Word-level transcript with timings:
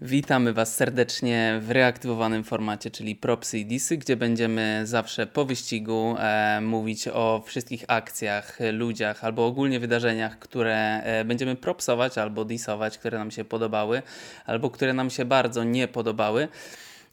Witamy 0.00 0.52
Was 0.52 0.74
serdecznie 0.74 1.60
w 1.62 1.70
reaktywowanym 1.70 2.44
formacie, 2.44 2.90
czyli 2.90 3.16
Propsy 3.16 3.58
i 3.58 3.66
Disy, 3.66 3.96
gdzie 3.96 4.16
będziemy 4.16 4.80
zawsze 4.84 5.26
po 5.26 5.44
wyścigu 5.44 6.16
e, 6.18 6.60
mówić 6.60 7.08
o 7.08 7.42
wszystkich 7.46 7.84
akcjach, 7.88 8.58
ludziach 8.72 9.24
albo 9.24 9.46
ogólnie 9.46 9.80
wydarzeniach, 9.80 10.38
które 10.38 11.02
e, 11.02 11.24
będziemy 11.24 11.56
propsować 11.56 12.18
albo 12.18 12.44
disować, 12.44 12.98
które 12.98 13.18
nam 13.18 13.30
się 13.30 13.44
podobały 13.44 14.02
albo 14.46 14.70
które 14.70 14.92
nam 14.92 15.10
się 15.10 15.24
bardzo 15.24 15.64
nie 15.64 15.88
podobały. 15.88 16.48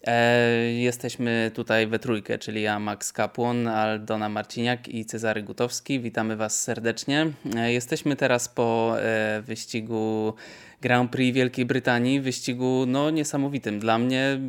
E, 0.08 0.48
jesteśmy 0.72 1.52
tutaj 1.54 1.88
we 1.88 2.00
trójkę, 2.00 2.38
czyli 2.38 2.62
ja, 2.62 2.80
Max 2.80 3.14
Kapłon, 3.14 3.68
Aldona 3.68 4.30
Marciniak 4.30 4.88
i 4.88 5.06
Cezary 5.06 5.44
Gutowski. 5.44 6.00
Witamy 6.00 6.36
Was 6.36 6.64
serdecznie. 6.64 7.28
E, 7.56 7.74
jesteśmy 7.74 8.16
teraz 8.16 8.50
po 8.50 8.96
e, 9.00 9.42
wyścigu 9.42 10.34
Grand 10.82 11.12
Prix 11.12 11.36
Wielkiej 11.36 11.66
Brytanii, 11.66 12.22
wyścigu 12.22 12.86
no 12.88 13.10
niesamowitym. 13.10 13.80
Dla 13.80 13.98
mnie 13.98 14.40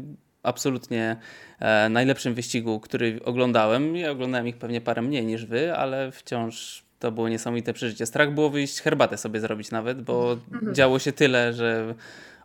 absolutnie 0.42 1.16
e, 1.60 1.88
najlepszym 1.88 2.34
wyścigu, 2.34 2.80
który 2.80 3.20
oglądałem. 3.24 3.96
Ja 3.96 4.10
oglądałem 4.10 4.48
ich 4.48 4.56
pewnie 4.56 4.80
parę 4.80 5.02
mniej 5.02 5.26
niż 5.26 5.46
wy, 5.46 5.74
ale 5.76 6.12
wciąż 6.12 6.84
to 6.98 7.12
było 7.12 7.28
niesamowite 7.28 7.72
przeżycie. 7.72 8.06
Strach 8.06 8.34
było 8.34 8.50
wyjść 8.50 8.80
herbatę 8.80 9.16
sobie 9.16 9.40
zrobić 9.40 9.70
nawet, 9.70 10.02
bo 10.02 10.36
mhm. 10.52 10.74
działo 10.74 10.98
się 10.98 11.12
tyle, 11.12 11.52
że 11.52 11.94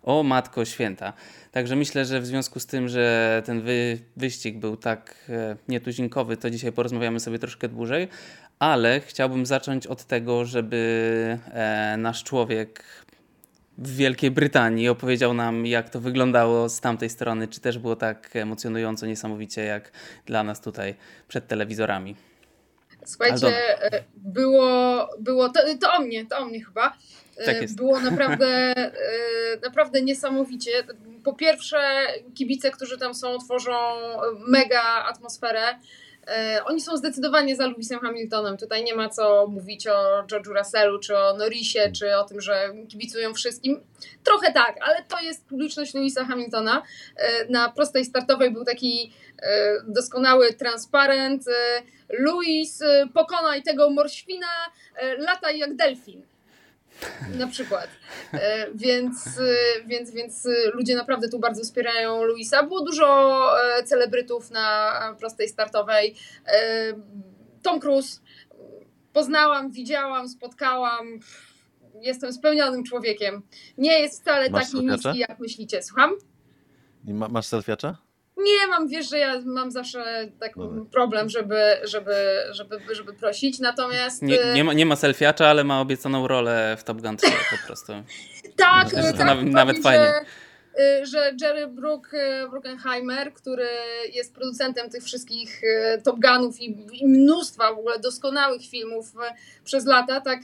o 0.04 0.24
matko 0.24 0.66
święta. 0.66 1.14
Także 1.52 1.76
myślę, 1.76 2.06
że 2.06 2.22
w 2.22 2.26
związku 2.26 2.60
z 2.60 2.66
tym, 2.66 2.90
że 2.90 3.42
ten 3.46 3.62
wy, 3.62 4.00
wyścig 4.18 4.58
był 4.58 4.78
tak 4.78 5.16
e, 5.30 5.56
nietuzinkowy, 5.68 6.38
to 6.38 6.50
dzisiaj 6.50 6.72
porozmawiamy 6.72 7.20
sobie 7.20 7.40
troszkę 7.40 7.68
dłużej, 7.68 8.08
ale 8.60 9.00
chciałbym 9.00 9.46
zacząć 9.46 9.88
od 9.88 10.04
tego, 10.04 10.46
żeby 10.46 11.38
e, 11.54 11.96
nasz 11.98 12.24
człowiek 12.24 12.84
w 13.78 13.96
Wielkiej 13.96 14.32
Brytanii 14.32 14.90
opowiedział 14.90 15.34
nam, 15.34 15.66
jak 15.66 15.90
to 15.90 16.00
wyglądało 16.00 16.70
z 16.70 16.80
tamtej 16.82 17.10
strony, 17.10 17.48
czy 17.48 17.60
też 17.60 17.78
było 17.78 17.96
tak 17.96 18.36
emocjonująco, 18.36 19.06
niesamowicie, 19.06 19.64
jak 19.64 19.92
dla 20.26 20.44
nas 20.44 20.62
tutaj 20.62 20.96
przed 21.28 21.48
telewizorami. 21.48 22.16
Słuchajcie, 23.06 23.84
e, 23.84 24.04
było, 24.16 25.10
było 25.20 25.50
to, 25.50 25.60
to 25.82 25.94
o 25.94 26.00
mnie, 26.00 26.26
to 26.26 26.38
o 26.38 26.46
mnie 26.46 26.66
chyba. 26.66 26.94
Tak 27.46 27.72
było 27.76 28.00
naprawdę, 28.00 28.48
e, 28.48 28.92
naprawdę 29.68 30.02
niesamowicie. 30.02 30.72
Po 31.24 31.34
pierwsze, 31.34 31.78
kibice, 32.36 32.72
którzy 32.72 32.98
tam 32.98 33.14
są, 33.14 33.38
tworzą 33.38 33.74
mega 34.48 34.84
atmosferę. 34.84 35.62
E, 36.28 36.64
oni 36.66 36.82
są 36.82 36.98
zdecydowanie 36.98 37.56
za 37.56 37.68
Lewisem 37.68 38.00
Hamiltonem. 38.00 38.58
Tutaj 38.58 38.84
nie 38.84 38.96
ma 38.96 39.10
co 39.10 39.48
mówić 39.48 39.88
o 39.88 40.24
George'u 40.24 40.58
Russellu, 40.58 41.00
czy 41.00 41.18
o 41.18 41.38
Norrisie, 41.38 41.92
czy 42.00 42.18
o 42.18 42.24
tym, 42.24 42.42
że 42.42 42.74
kibicują 42.90 43.34
wszystkim. 43.34 43.82
Trochę 44.24 44.54
tak, 44.54 44.76
ale 44.82 45.04
to 45.04 45.20
jest 45.20 45.48
publiczność 45.48 45.94
Lewisa 45.94 46.26
Hamiltona. 46.26 46.82
Na 47.50 47.70
prostej 47.70 48.06
startowej 48.06 48.52
był 48.52 48.66
taki 48.66 49.14
doskonały 49.88 50.54
transparent. 50.54 51.44
Lewis, 52.10 52.80
pokonaj 53.14 53.64
tego 53.64 53.90
morświna, 53.90 54.48
lataj 55.18 55.60
jak 55.60 55.76
delfin 55.76 56.31
na 57.40 57.48
przykład. 57.48 57.88
E, 58.34 58.68
więc, 58.76 59.28
e, 59.40 59.84
więc, 59.86 60.12
więc 60.12 60.48
ludzie 60.74 60.96
naprawdę 60.96 61.30
tu 61.30 61.40
bardzo 61.40 61.64
wspierają 61.64 62.24
Luisa. 62.24 62.64
Było 62.64 62.82
dużo 62.82 63.48
e, 63.80 63.84
celebrytów 63.84 64.52
na 64.52 64.92
prostej 65.20 65.50
startowej. 65.50 66.16
Tom 67.62 67.80
Cruise 67.80 68.22
poznałam, 69.14 69.72
widziałam, 69.72 70.30
spotkałam. 70.30 71.20
Jestem 72.02 72.34
spełnionym 72.34 72.84
człowiekiem. 72.84 73.42
Nie 73.78 74.00
jest 74.00 74.22
wcale 74.22 74.50
Masz 74.50 74.72
taki 74.72 74.86
niski, 74.86 75.20
jak 75.20 75.40
myślicie. 75.40 75.84
Słucham? 75.84 76.12
Ma, 77.04 77.28
masz 77.28 77.46
selfiacza? 77.46 77.98
Nie 78.44 78.68
mam, 78.68 78.88
wiesz, 78.88 79.10
że 79.10 79.18
ja 79.18 79.42
mam 79.46 79.72
zawsze 79.72 80.28
taki 80.40 80.60
problem, 80.92 81.30
żeby, 81.30 81.62
żeby, 81.84 82.16
żeby, 82.52 82.80
żeby 82.92 83.14
prosić, 83.14 83.60
natomiast... 83.60 84.22
Nie, 84.22 84.52
y, 84.52 84.54
nie, 84.54 84.64
ma, 84.64 84.74
nie 84.74 84.86
ma 84.86 84.96
selfiacza, 84.96 85.48
ale 85.48 85.64
ma 85.64 85.82
obiecaną 85.82 86.28
rolę 86.28 86.76
w 86.80 86.84
Top 86.84 87.02
Gun 87.02 87.18
3 87.18 87.32
po 87.32 87.68
prostu. 87.68 87.94
tak, 88.58 88.90
to, 88.90 88.96
tak, 88.96 89.26
nawet, 89.26 89.46
nawet 89.46 89.84
fajnie. 89.84 90.06
Że 90.06 90.26
że 91.04 91.32
Jerry 91.42 91.68
Brook, 91.68 92.14
y, 92.14 92.50
Bruckenheimer, 92.50 93.34
który 93.34 93.68
jest 94.14 94.36
producentem 94.36 94.90
tych 94.90 95.04
wszystkich 95.04 95.64
y, 95.64 96.02
Top 96.02 96.20
Gunów 96.20 96.62
i, 96.62 96.88
i 96.94 97.08
mnóstwa 97.08 97.74
w 97.74 97.80
ogóle 97.80 98.00
doskonałych 98.00 98.62
filmów 98.62 99.14
przez 99.64 99.86
lata, 99.86 100.22
tak 100.22 100.40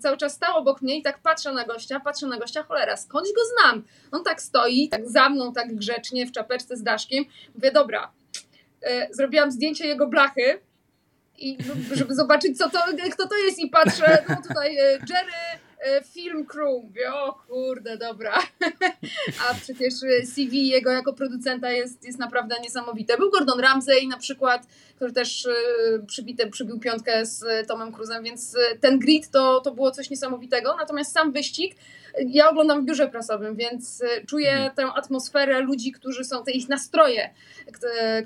cały 0.00 0.16
czas 0.16 0.34
stał 0.34 0.56
obok 0.56 0.82
mnie 0.82 0.98
i 0.98 1.02
tak 1.02 1.18
patrzę 1.18 1.52
na 1.52 1.64
gościa, 1.64 2.00
patrzę 2.00 2.26
na 2.26 2.38
gościa, 2.38 2.62
cholera, 2.62 2.96
skądś 2.96 3.28
go 3.32 3.40
znam? 3.44 3.84
On 4.12 4.24
tak 4.24 4.42
stoi, 4.42 4.88
tak 4.88 5.08
za 5.08 5.28
mną, 5.28 5.52
tak 5.52 5.74
grzecznie, 5.74 6.26
w 6.26 6.32
czapeczce 6.32 6.76
z 6.76 6.82
daszkiem. 6.82 7.24
Mówię, 7.54 7.72
dobra, 7.72 8.12
zrobiłam 9.10 9.50
zdjęcie 9.50 9.86
jego 9.86 10.06
blachy, 10.06 10.60
i 11.38 11.58
żeby 11.92 12.14
zobaczyć, 12.14 12.58
co 12.58 12.70
to, 12.70 12.78
kto 13.12 13.28
to 13.28 13.36
jest 13.36 13.58
i 13.58 13.68
patrzę, 13.68 14.24
no 14.28 14.36
tutaj 14.48 14.74
Jerry 15.10 15.63
film 16.12 16.46
crew. 16.46 16.84
Mówię, 16.84 17.14
o 17.14 17.32
kurde, 17.32 17.98
dobra. 17.98 18.38
A 19.50 19.54
przecież 19.54 19.94
e, 20.02 20.26
CV 20.26 20.68
jego 20.68 20.90
jako 20.90 21.12
producenta 21.12 21.70
jest, 21.70 22.04
jest 22.04 22.18
naprawdę 22.18 22.56
niesamowite. 22.62 23.16
Był 23.16 23.30
Gordon 23.30 23.60
Ramsay 23.60 24.08
na 24.08 24.16
przykład, 24.16 24.66
który 24.96 25.12
też 25.12 25.46
e, 25.46 25.52
przybite, 26.06 26.46
przybił 26.46 26.80
piątkę 26.80 27.26
z 27.26 27.66
Tomem 27.68 27.92
Cruzem, 27.92 28.24
więc 28.24 28.56
ten 28.80 28.98
grid 28.98 29.30
to, 29.30 29.60
to 29.60 29.70
było 29.70 29.90
coś 29.90 30.10
niesamowitego. 30.10 30.76
Natomiast 30.76 31.12
sam 31.12 31.32
wyścig 31.32 31.76
ja 32.18 32.50
oglądam 32.50 32.82
w 32.82 32.84
biurze 32.84 33.08
prasowym, 33.08 33.56
więc 33.56 34.02
czuję 34.26 34.52
mhm. 34.52 34.74
tę 34.74 34.86
atmosferę 34.86 35.60
ludzi, 35.60 35.92
którzy 35.92 36.24
są, 36.24 36.44
te 36.44 36.52
ich 36.52 36.68
nastroje, 36.68 37.30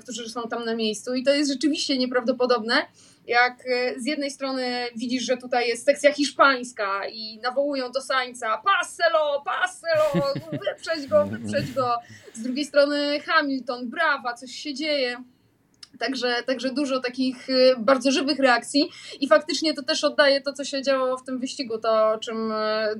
którzy 0.01 0.29
są 0.29 0.41
tam 0.41 0.65
na 0.65 0.75
miejscu 0.75 1.13
i 1.15 1.23
to 1.23 1.33
jest 1.33 1.51
rzeczywiście 1.51 1.97
nieprawdopodobne 1.97 2.85
jak 3.29 3.63
e, 3.65 3.99
z 3.99 4.05
jednej 4.05 4.31
strony 4.31 4.87
widzisz, 4.95 5.23
że 5.23 5.37
tutaj 5.37 5.67
jest 5.67 5.85
sekcja 5.85 6.13
hiszpańska 6.13 7.07
i 7.07 7.39
nawołują 7.43 7.91
do 7.91 8.01
Sańca 8.01 8.57
paselo, 8.57 9.43
paselo, 9.45 10.33
wyprzeć 10.51 11.07
go, 11.07 11.25
wyprzeć 11.25 11.73
go. 11.73 11.97
Z 12.33 12.41
drugiej 12.41 12.65
strony 12.65 13.19
Hamilton, 13.19 13.89
brawa, 13.89 14.33
coś 14.33 14.51
się 14.51 14.73
dzieje. 14.73 15.23
Także, 15.99 16.43
także 16.45 16.69
dużo 16.69 16.99
takich 16.99 17.49
y, 17.49 17.75
bardzo 17.77 18.11
żywych 18.11 18.39
reakcji 18.39 18.89
i 19.19 19.27
faktycznie 19.27 19.73
to 19.73 19.83
też 19.83 20.03
oddaje 20.03 20.41
to, 20.41 20.53
co 20.53 20.63
się 20.63 20.81
działo 20.81 21.17
w 21.17 21.23
tym 21.23 21.39
wyścigu, 21.39 21.77
to 21.77 22.09
o 22.09 22.17
czym 22.17 22.51
y, 22.51 22.55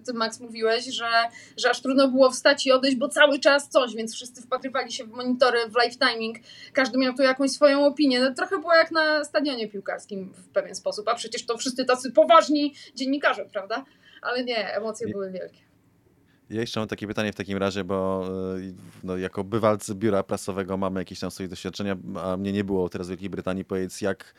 ty 0.05 0.13
Max 0.13 0.39
mówiłeś, 0.39 0.85
że, 0.85 1.09
że 1.57 1.69
aż 1.69 1.81
trudno 1.81 2.07
było 2.07 2.31
wstać 2.31 2.67
i 2.67 2.72
odejść, 2.72 2.97
bo 2.97 3.09
cały 3.09 3.39
czas 3.39 3.69
coś, 3.69 3.95
więc 3.95 4.16
wszyscy 4.16 4.41
wpatrywali 4.41 4.91
się 4.91 5.03
w 5.03 5.09
monitory, 5.09 5.59
w 5.69 5.75
live 5.75 5.97
timing, 5.97 6.38
każdy 6.73 6.97
miał 6.97 7.13
tu 7.13 7.23
jakąś 7.23 7.51
swoją 7.51 7.85
opinię. 7.85 8.19
No, 8.19 8.33
trochę 8.33 8.57
było 8.57 8.73
jak 8.73 8.91
na 8.91 9.23
stadionie 9.23 9.67
piłkarskim 9.67 10.33
w 10.33 10.50
pewien 10.50 10.75
sposób, 10.75 11.07
a 11.07 11.16
przecież 11.16 11.45
to 11.45 11.57
wszyscy 11.57 11.85
tacy 11.85 12.11
poważni 12.11 12.73
dziennikarze, 12.95 13.45
prawda? 13.45 13.85
Ale 14.21 14.44
nie, 14.44 14.73
emocje 14.73 15.07
były 15.07 15.31
wielkie. 15.31 15.69
Ja 16.50 16.62
jeszcze 16.62 16.80
mam 16.80 16.90
takie 16.90 17.08
pytanie 17.08 17.34
w 17.34 17.36
takim 17.36 17.58
razie, 17.58 17.84
bo 17.84 18.28
e, 18.58 18.60
no, 19.04 19.18
jako 19.18 19.44
bywalcy 19.44 19.96
biura 19.96 20.24
prasowego 20.24 20.78
mamy 20.78 21.02
jakieś 21.02 21.20
tam 21.20 21.32
swoje 21.32 21.50
doświadczenia, 21.50 21.98
a 22.24 22.38
mnie 22.38 22.52
nie 22.52 22.64
było 22.64 22.90
teraz 22.90 23.08
w 23.08 23.10
Wielkiej 23.10 23.30
Brytanii. 23.30 23.66
Powiedz, 23.66 24.02
jak 24.02 24.34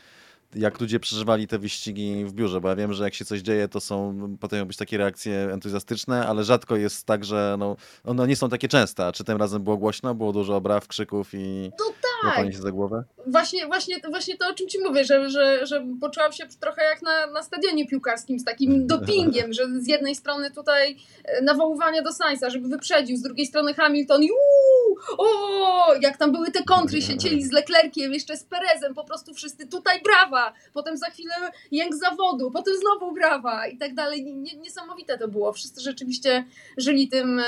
jak 0.54 0.80
ludzie 0.80 1.00
przeżywali 1.00 1.46
te 1.46 1.58
wyścigi 1.58 2.24
w 2.24 2.32
biurze, 2.32 2.60
bo 2.60 2.68
ja 2.68 2.76
wiem, 2.76 2.92
że 2.92 3.04
jak 3.04 3.14
się 3.14 3.24
coś 3.24 3.40
dzieje, 3.40 3.68
to 3.68 3.80
są 3.80 4.18
potem 4.40 4.66
być 4.66 4.76
takie 4.76 4.98
reakcje 4.98 5.52
entuzjastyczne, 5.52 6.26
ale 6.26 6.44
rzadko 6.44 6.76
jest 6.76 7.06
tak, 7.06 7.24
że 7.24 7.56
no, 7.58 7.76
one 8.04 8.26
nie 8.26 8.36
są 8.36 8.48
takie 8.48 8.68
częste. 8.68 9.12
Czy 9.12 9.24
tym 9.24 9.38
razem 9.38 9.62
było 9.62 9.76
głośno, 9.76 10.14
było 10.14 10.32
dużo 10.32 10.56
obraw, 10.56 10.88
krzyków 10.88 11.28
i 11.34 11.70
no 11.78 11.84
tak. 12.22 12.52
się 12.52 12.58
za 12.58 12.70
głowę? 12.70 13.04
Właśnie, 13.26 13.66
właśnie, 13.66 13.96
właśnie 14.10 14.36
to, 14.36 14.48
o 14.48 14.54
czym 14.54 14.68
ci 14.68 14.78
mówię, 14.80 15.04
że, 15.04 15.30
że, 15.30 15.66
że 15.66 15.86
poczułam 16.00 16.32
się 16.32 16.46
trochę 16.60 16.82
jak 16.84 17.02
na, 17.02 17.26
na 17.26 17.42
stadionie 17.42 17.86
piłkarskim 17.88 18.38
z 18.38 18.44
takim 18.44 18.86
dopingiem, 18.86 19.52
że 19.52 19.80
z 19.80 19.86
jednej 19.86 20.14
strony 20.14 20.50
tutaj 20.50 20.96
e, 21.24 21.42
nawoływanie 21.42 22.02
do 22.02 22.12
Sainza, 22.12 22.50
żeby 22.50 22.68
wyprzedził, 22.68 23.16
z 23.16 23.22
drugiej 23.22 23.46
strony 23.46 23.74
Hamilton 23.74 24.22
i 24.22 24.30
uuu, 24.30 24.79
o, 25.18 25.94
jak 26.00 26.16
tam 26.16 26.32
były 26.32 26.50
te 26.50 26.64
kontry, 26.64 27.02
siedzieli 27.02 27.44
z 27.44 27.52
Leclerciem, 27.52 28.12
jeszcze 28.12 28.36
z 28.36 28.44
Perezem, 28.44 28.94
po 28.94 29.04
prostu 29.04 29.34
wszyscy 29.34 29.66
tutaj 29.66 30.02
brawa, 30.02 30.52
potem 30.72 30.96
za 30.96 31.10
chwilę 31.10 31.34
jęk 31.70 31.94
zawodu, 31.94 32.50
potem 32.50 32.74
znowu 32.76 33.12
brawa 33.12 33.66
i 33.66 33.78
tak 33.78 33.94
dalej. 33.94 34.34
Niesamowite 34.34 35.18
to 35.18 35.28
było. 35.28 35.52
Wszyscy 35.52 35.80
rzeczywiście 35.80 36.44
żyli 36.76 37.08
tym, 37.08 37.38
e, 37.38 37.44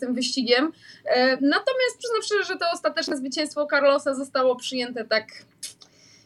tym 0.00 0.14
wyścigiem. 0.14 0.72
E, 1.04 1.30
natomiast 1.30 1.98
przyznam 1.98 2.22
szczerze, 2.22 2.44
że 2.44 2.56
to 2.56 2.66
ostateczne 2.72 3.16
zwycięstwo 3.16 3.66
Carlosa 3.66 4.14
zostało 4.14 4.56
przyjęte 4.56 5.04
tak 5.04 5.26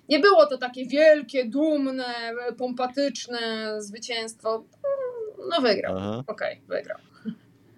nie 0.09 0.19
było 0.19 0.47
to 0.47 0.59
takie 0.59 0.87
wielkie, 0.87 1.45
dumne, 1.45 2.35
pompatyczne 2.59 3.39
zwycięstwo. 3.79 4.65
No 5.51 5.61
wygrał. 5.61 5.97
Okej, 6.27 6.61
okay, 6.67 6.77
wygrał. 6.77 6.99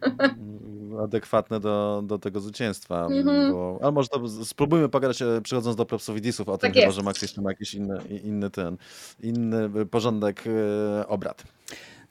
adekwatne 1.05 1.61
do, 1.61 2.03
do 2.07 2.19
tego 2.19 2.41
zwycięstwa. 2.41 3.07
Mm-hmm. 3.07 3.53
Bo, 3.53 3.79
ale 3.83 3.93
może 3.93 4.09
to 4.09 4.29
spróbujmy 4.45 4.89
pogadać, 4.89 5.23
e, 5.23 5.41
przechodząc 5.43 5.77
do 5.77 5.87
Propsowidisów, 5.87 6.49
o 6.49 6.59
tak 6.59 6.73
tym, 6.73 6.93
że 6.93 7.03
Max 7.03 7.23
jeszcze 7.23 7.43
ma 7.43 7.51
jakiś 7.51 7.75
inny, 7.75 8.01
inny 8.25 8.51
ten, 8.51 8.77
inny 9.23 9.87
porządek 9.87 10.45
e, 10.47 11.09
obrad. 11.09 11.45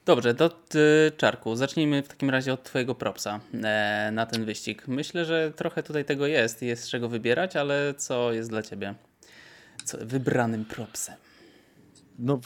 Dobrze, 0.04 0.34
to 0.34 0.50
Czarku, 1.16 1.56
zacznijmy 1.56 2.02
w 2.02 2.08
takim 2.08 2.30
razie 2.30 2.52
od 2.52 2.62
Twojego 2.62 2.94
propsa 2.94 3.40
e, 3.54 4.10
na 4.12 4.26
ten 4.26 4.44
wyścig. 4.44 4.88
Myślę, 4.88 5.24
że 5.24 5.52
trochę 5.56 5.82
tutaj 5.82 6.04
tego 6.04 6.26
jest, 6.26 6.62
jest 6.62 6.82
z 6.82 6.88
czego 6.88 7.08
wybierać, 7.08 7.56
ale 7.56 7.94
co 7.94 8.32
jest 8.32 8.50
dla 8.50 8.62
Ciebie 8.62 8.94
co, 9.84 9.98
wybranym 10.00 10.64
propsem? 10.64 11.14
No, 12.18 12.40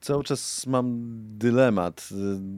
cały 0.00 0.24
czas 0.24 0.66
mam 0.66 1.00
dylemat, 1.38 2.08
y, 2.12 2.14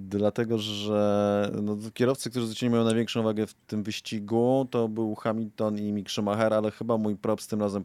dlatego 0.09 0.59
że 0.59 1.51
no, 1.63 1.77
kierowcy, 1.95 2.31
którzy 2.31 2.47
zwrócili 2.47 2.71
moją 2.71 2.85
największą 2.85 3.21
uwagę 3.21 3.47
w 3.47 3.55
tym 3.55 3.83
wyścigu, 3.83 4.67
to 4.71 4.89
był 4.89 5.15
Hamilton 5.15 5.79
i 5.79 5.93
Mick 5.93 6.11
Schumacher, 6.11 6.55
ale 6.55 6.71
chyba 6.71 6.99
mój 6.99 7.17
props 7.17 7.47
tym 7.47 7.61
razem 7.61 7.85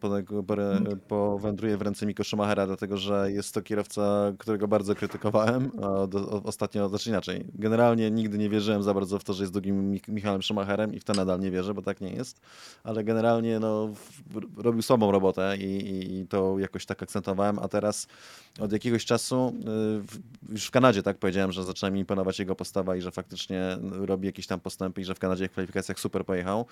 powędruje 1.07 1.77
w 1.77 1.81
ręce 1.81 2.05
Miko 2.05 2.23
Schumachera, 2.23 2.67
dlatego 2.67 2.97
że 2.97 3.31
jest 3.31 3.53
to 3.53 3.61
kierowca, 3.61 4.31
którego 4.37 4.67
bardzo 4.67 4.95
krytykowałem 4.95 5.71
ostatnio, 6.43 6.89
znaczy 6.89 7.09
inaczej. 7.09 7.45
Generalnie 7.53 8.11
nigdy 8.11 8.37
nie 8.37 8.49
wierzyłem 8.49 8.83
za 8.83 8.93
bardzo 8.93 9.19
w 9.19 9.23
to, 9.23 9.33
że 9.33 9.43
jest 9.43 9.53
drugim 9.53 9.99
Michałem 10.07 10.43
Schumacherem 10.43 10.93
i 10.93 10.99
w 10.99 11.03
to 11.03 11.13
nadal 11.13 11.39
nie 11.39 11.51
wierzę, 11.51 11.73
bo 11.73 11.81
tak 11.81 12.01
nie 12.01 12.13
jest, 12.13 12.41
ale 12.83 13.03
generalnie 13.03 13.59
no, 13.59 13.89
robił 14.57 14.81
słabą 14.81 15.11
robotę 15.11 15.57
i, 15.57 15.63
i, 15.63 16.19
i 16.19 16.27
to 16.27 16.59
jakoś 16.59 16.85
tak 16.85 17.03
akcentowałem, 17.03 17.59
a 17.59 17.67
teraz 17.67 18.07
od 18.59 18.70
jakiegoś 18.71 19.05
czasu, 19.05 19.55
y, 20.49 20.53
już 20.53 20.65
w 20.65 20.71
Kanadzie 20.71 21.03
tak 21.03 21.17
powiedziałem, 21.17 21.51
że 21.51 21.63
zaczyna 21.63 21.91
mi 21.91 21.99
imponować 21.99 22.39
jego 22.39 22.55
postawa 22.55 22.95
i 22.95 23.01
że 23.01 23.11
faktycznie 23.11 23.77
robi 23.91 24.25
jakieś 24.25 24.47
tam 24.47 24.59
postępy 24.59 25.01
i 25.01 25.05
że 25.05 25.15
w 25.15 25.19
Kanadzie 25.19 25.47
w 25.47 25.51
kwalifikacjach 25.51 25.99
super 25.99 26.25
pojechał. 26.25 26.65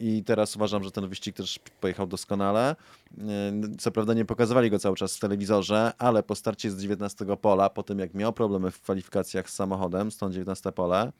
I 0.00 0.24
teraz 0.24 0.56
uważam, 0.56 0.84
że 0.84 0.90
ten 0.90 1.08
wyścig 1.08 1.36
też 1.36 1.60
pojechał 1.80 2.06
doskonale. 2.06 2.76
Y, 3.18 3.76
co 3.78 3.90
prawda 3.90 4.14
nie 4.14 4.24
pokazywali 4.24 4.70
go 4.70 4.78
cały 4.78 4.96
czas 4.96 5.16
w 5.16 5.20
telewizorze, 5.20 5.92
ale 5.98 6.22
po 6.22 6.34
starcie 6.34 6.70
z 6.70 6.82
19 6.82 7.36
pola, 7.36 7.70
po 7.70 7.82
tym 7.82 7.98
jak 7.98 8.14
miał 8.14 8.32
problemy 8.32 8.70
w 8.70 8.80
kwalifikacjach 8.80 9.50
z 9.50 9.54
samochodem, 9.54 10.10
stąd 10.10 10.34
19 10.34 10.72
pole, 10.72 11.12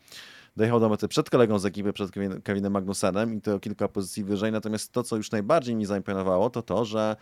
dojechał 0.57 0.81
do 0.81 0.89
mety 0.89 1.09
przed 1.09 1.31
kolegą 1.31 1.59
z 1.59 1.67
ekipy, 1.67 1.93
przed 1.93 2.11
Kevinem 2.45 2.73
Magnusenem 2.73 3.35
i 3.35 3.41
to 3.41 3.61
kilka 3.61 3.89
pozycji 3.89 4.25
wyżej. 4.25 4.53
Natomiast 4.53 4.93
to, 4.93 5.03
co 5.03 5.17
już 5.17 5.31
najbardziej 5.31 5.77
mi 5.77 5.87
zaimponowało, 5.87 6.51
to 6.51 6.63
to, 6.63 6.85
że 6.85 7.17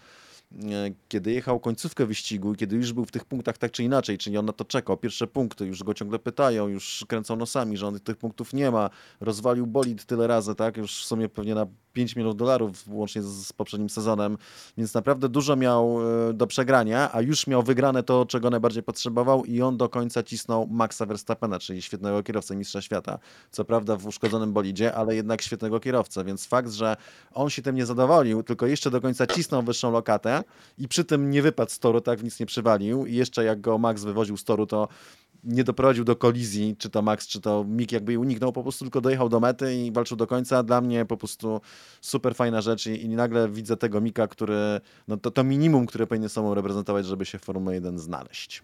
kiedy 1.08 1.32
jechał 1.32 1.60
końcówkę 1.60 2.06
wyścigu, 2.06 2.54
kiedy 2.54 2.76
już 2.76 2.92
był 2.92 3.04
w 3.04 3.10
tych 3.10 3.24
punktach 3.24 3.58
tak 3.58 3.72
czy 3.72 3.84
inaczej, 3.84 4.18
czyli 4.18 4.38
on 4.38 4.46
na 4.46 4.52
to 4.52 4.64
czekał, 4.64 4.96
pierwsze 4.96 5.26
punkty, 5.26 5.66
już 5.66 5.82
go 5.82 5.94
ciągle 5.94 6.18
pytają, 6.18 6.68
już 6.68 7.04
kręcą 7.08 7.36
nosami, 7.36 7.76
że 7.76 7.86
on 7.86 8.00
tych 8.00 8.16
punktów 8.16 8.52
nie 8.52 8.70
ma, 8.70 8.90
rozwalił 9.20 9.66
bolid 9.66 10.04
tyle 10.04 10.26
razy, 10.26 10.54
tak, 10.54 10.76
już 10.76 11.02
w 11.02 11.06
sumie 11.06 11.28
pewnie 11.28 11.54
na 11.54 11.66
5 11.94 12.16
milionów 12.16 12.36
dolarów 12.36 12.84
łącznie 12.88 13.22
z, 13.22 13.52
poprzednim 13.52 13.90
sezonem, 13.90 14.38
więc 14.78 14.94
naprawdę 14.94 15.28
dużo 15.28 15.56
miał 15.56 15.98
e, 16.28 16.32
do 16.32 16.46
przegrania, 16.46 17.10
a 17.12 17.20
już 17.20 17.46
miał 17.46 17.62
wygrane 17.62 18.02
to, 18.02 18.26
czego 18.26 18.50
najbardziej 18.50 18.82
potrzebował 18.82 19.44
i 19.44 19.62
on 19.62 19.76
do 19.76 19.88
końca 19.88 20.22
cisnął 20.22 20.66
Maxa 20.66 21.06
Verstappena, 21.06 21.58
czyli 21.58 21.82
świetnego 21.82 22.22
kierowcę 22.22 22.56
mistrza 22.56 22.82
świata. 22.82 23.18
Co 23.50 23.64
prawda 23.64 23.96
w 23.96 24.06
uszkodzonym 24.06 24.52
bolidzie, 24.52 24.94
ale 24.94 25.14
jednak 25.14 25.42
świetnego 25.42 25.80
kierowcę, 25.80 26.24
więc 26.24 26.46
fakt, 26.46 26.72
że 26.72 26.96
on 27.34 27.50
się 27.50 27.62
tym 27.62 27.76
nie 27.76 27.86
zadowolił, 27.86 28.42
tylko 28.42 28.66
jeszcze 28.66 28.90
do 28.90 29.00
końca 29.00 29.26
cisnął 29.26 29.62
wyższą 29.62 29.90
lokatę 29.90 30.44
i 30.78 30.88
przy 30.88 31.04
tym 31.04 31.30
nie 31.30 31.42
wypadł 31.42 31.70
z 31.70 31.78
toru, 31.78 32.00
tak, 32.00 32.22
nic 32.22 32.40
nie 32.40 32.46
przywalił 32.46 33.06
i 33.06 33.14
jeszcze 33.14 33.44
jak 33.44 33.60
go 33.60 33.78
Max 33.78 34.04
wywoził 34.04 34.36
z 34.36 34.44
toru, 34.44 34.66
to 34.66 34.88
nie 35.44 35.64
doprowadził 35.64 36.04
do 36.04 36.16
kolizji, 36.16 36.76
czy 36.78 36.90
to 36.90 37.02
Max, 37.02 37.26
czy 37.26 37.40
to 37.40 37.64
Mick 37.64 37.92
jakby 37.92 38.12
jej 38.12 38.16
uniknął, 38.16 38.52
po 38.52 38.62
prostu 38.62 38.84
tylko 38.84 39.00
dojechał 39.00 39.28
do 39.28 39.40
mety 39.40 39.74
i 39.76 39.92
walczył 39.92 40.16
do 40.16 40.26
końca. 40.26 40.62
Dla 40.62 40.80
mnie 40.80 41.04
po 41.04 41.16
prostu 41.16 41.60
super 42.00 42.34
fajna 42.34 42.60
rzecz 42.60 42.86
i, 42.86 43.02
i 43.02 43.08
nagle 43.08 43.48
widzę 43.48 43.76
tego 43.76 44.00
Mika, 44.00 44.28
który, 44.28 44.80
no 45.08 45.16
to, 45.16 45.30
to 45.30 45.44
minimum, 45.44 45.86
które 45.86 46.06
powinny 46.06 46.28
sobą 46.28 46.54
reprezentować, 46.54 47.06
żeby 47.06 47.26
się 47.26 47.38
w 47.38 47.42
Formule 47.42 47.74
1 47.74 47.98
znaleźć. 47.98 48.62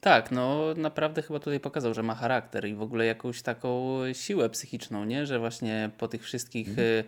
Tak, 0.00 0.30
no 0.30 0.64
naprawdę 0.76 1.22
chyba 1.22 1.38
tutaj 1.38 1.60
pokazał, 1.60 1.94
że 1.94 2.02
ma 2.02 2.14
charakter 2.14 2.68
i 2.68 2.74
w 2.74 2.82
ogóle 2.82 3.06
jakąś 3.06 3.42
taką 3.42 3.98
siłę 4.12 4.50
psychiczną, 4.50 5.04
nie? 5.04 5.26
Że 5.26 5.38
właśnie 5.38 5.90
po 5.98 6.08
tych 6.08 6.22
wszystkich 6.22 6.68
mm 6.78 7.04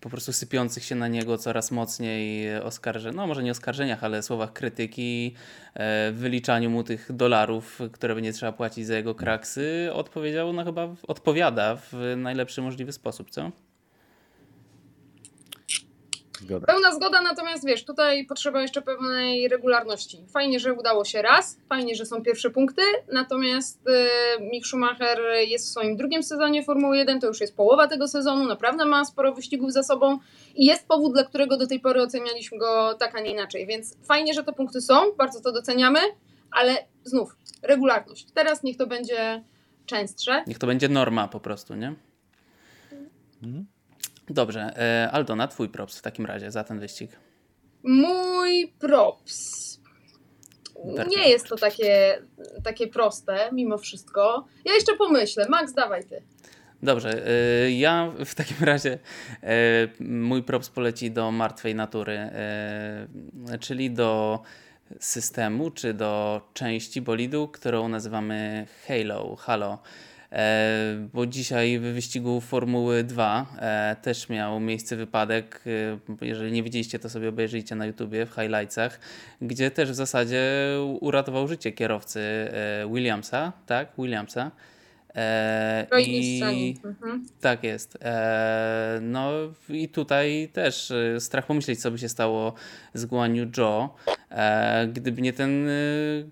po 0.00 0.10
prostu 0.10 0.32
sypiących 0.32 0.84
się 0.84 0.94
na 0.94 1.08
niego 1.08 1.38
coraz 1.38 1.70
mocniej 1.70 2.56
oskarżeń, 2.56 3.14
no 3.16 3.26
może 3.26 3.42
nie 3.42 3.50
oskarżeniach, 3.50 4.04
ale 4.04 4.22
słowach 4.22 4.52
krytyki, 4.52 5.34
e, 5.74 6.12
wyliczaniu 6.12 6.70
mu 6.70 6.84
tych 6.84 7.12
dolarów, 7.12 7.80
które 7.92 8.14
będzie 8.14 8.32
trzeba 8.32 8.52
płacić 8.52 8.86
za 8.86 8.96
jego 8.96 9.14
kraksy, 9.14 9.90
odpowiedział, 9.92 10.52
no 10.52 10.64
chyba 10.64 10.88
odpowiada 11.08 11.76
w 11.76 12.14
najlepszy 12.16 12.62
możliwy 12.62 12.92
sposób, 12.92 13.30
co? 13.30 13.50
Zgoda. 16.42 16.66
Pełna 16.66 16.92
zgoda, 16.92 17.22
natomiast 17.22 17.66
wiesz, 17.66 17.84
tutaj 17.84 18.26
potrzeba 18.26 18.62
jeszcze 18.62 18.82
pewnej 18.82 19.48
regularności. 19.48 20.24
Fajnie, 20.28 20.60
że 20.60 20.74
udało 20.74 21.04
się 21.04 21.22
raz, 21.22 21.58
fajnie, 21.68 21.94
że 21.94 22.06
są 22.06 22.22
pierwsze 22.22 22.50
punkty, 22.50 22.82
natomiast 23.12 23.88
y, 23.88 24.42
Mick 24.52 24.66
Schumacher 24.66 25.18
jest 25.46 25.66
w 25.66 25.70
swoim 25.70 25.96
drugim 25.96 26.22
sezonie 26.22 26.64
Formuły 26.64 26.96
1, 26.96 27.20
to 27.20 27.26
już 27.26 27.40
jest 27.40 27.56
połowa 27.56 27.86
tego 27.86 28.08
sezonu, 28.08 28.44
naprawdę 28.46 28.84
ma 28.84 29.04
sporo 29.04 29.34
wyścigów 29.34 29.72
za 29.72 29.82
sobą 29.82 30.18
i 30.54 30.64
jest 30.64 30.88
powód, 30.88 31.12
dla 31.12 31.24
którego 31.24 31.56
do 31.56 31.66
tej 31.66 31.80
pory 31.80 32.02
ocenialiśmy 32.02 32.58
go 32.58 32.94
tak, 32.94 33.14
a 33.14 33.20
nie 33.20 33.30
inaczej. 33.30 33.66
Więc 33.66 33.96
fajnie, 34.04 34.34
że 34.34 34.44
te 34.44 34.52
punkty 34.52 34.80
są, 34.80 35.12
bardzo 35.18 35.40
to 35.40 35.52
doceniamy, 35.52 36.00
ale 36.50 36.76
znów, 37.04 37.36
regularność. 37.62 38.26
Teraz 38.34 38.62
niech 38.62 38.76
to 38.76 38.86
będzie 38.86 39.42
częstsze. 39.86 40.44
Niech 40.46 40.58
to 40.58 40.66
będzie 40.66 40.88
norma 40.88 41.28
po 41.28 41.40
prostu, 41.40 41.74
nie? 41.74 41.94
Mhm. 43.42 43.66
Dobrze. 44.28 44.60
E, 44.60 45.10
Aldona, 45.10 45.48
twój 45.48 45.68
props 45.68 45.98
w 45.98 46.02
takim 46.02 46.26
razie 46.26 46.50
za 46.50 46.64
ten 46.64 46.80
wyścig. 46.80 47.10
Mój 47.82 48.72
props. 48.78 49.62
Nie 51.08 51.28
jest 51.28 51.48
to 51.48 51.56
takie, 51.56 52.18
takie 52.64 52.86
proste, 52.86 53.48
mimo 53.52 53.78
wszystko. 53.78 54.46
Ja 54.64 54.74
jeszcze 54.74 54.96
pomyślę. 54.96 55.46
Max, 55.48 55.72
dawaj 55.72 56.04
ty. 56.04 56.22
Dobrze, 56.82 57.26
e, 57.26 57.70
ja 57.70 58.12
w 58.24 58.34
takim 58.34 58.56
razie 58.60 58.98
e, 59.42 59.88
mój 60.00 60.42
props 60.42 60.68
poleci 60.70 61.10
do 61.10 61.30
martwej 61.30 61.74
natury, 61.74 62.30
czyli 63.60 63.90
do 63.90 64.40
systemu, 65.00 65.70
czy 65.70 65.94
do 65.94 66.40
części 66.54 67.00
bolidu, 67.00 67.48
którą 67.48 67.88
nazywamy 67.88 68.66
Halo, 68.86 69.36
Halo. 69.36 69.78
E, 70.32 71.08
bo 71.12 71.26
dzisiaj 71.26 71.78
w 71.78 71.82
wyścigu 71.82 72.40
Formuły 72.40 73.04
2 73.04 73.46
e, 73.58 73.96
też 74.02 74.28
miał 74.28 74.60
miejsce 74.60 74.96
wypadek. 74.96 75.64
E, 76.22 76.26
jeżeli 76.26 76.52
nie 76.52 76.62
widzieliście, 76.62 76.98
to 76.98 77.10
sobie 77.10 77.28
obejrzyjcie 77.28 77.74
na 77.74 77.86
YouTubie 77.86 78.26
w 78.26 78.30
highlightsach, 78.30 79.00
gdzie 79.40 79.70
też 79.70 79.90
w 79.90 79.94
zasadzie 79.94 80.42
uratował 81.00 81.48
życie 81.48 81.72
kierowcy 81.72 82.20
Williamsa, 82.92 83.52
tak? 83.66 83.88
Williamsa. 83.98 84.50
E, 85.14 85.86
I 86.00 86.76
mhm. 86.84 87.26
tak 87.40 87.64
jest. 87.64 87.98
E, 88.02 88.98
no 89.02 89.30
i 89.68 89.88
tutaj 89.88 90.48
też 90.52 90.90
e, 90.90 91.20
strach 91.20 91.46
pomyśleć, 91.46 91.80
co 91.80 91.90
by 91.90 91.98
się 91.98 92.08
stało 92.08 92.54
z 92.94 93.06
Guan 93.06 93.36
Yu 93.36 93.46
Zhou, 93.54 93.88
e, 94.30 94.86
gdyby 94.86 95.22
nie 95.22 95.32
ten, 95.32 95.68
e, 95.68 95.72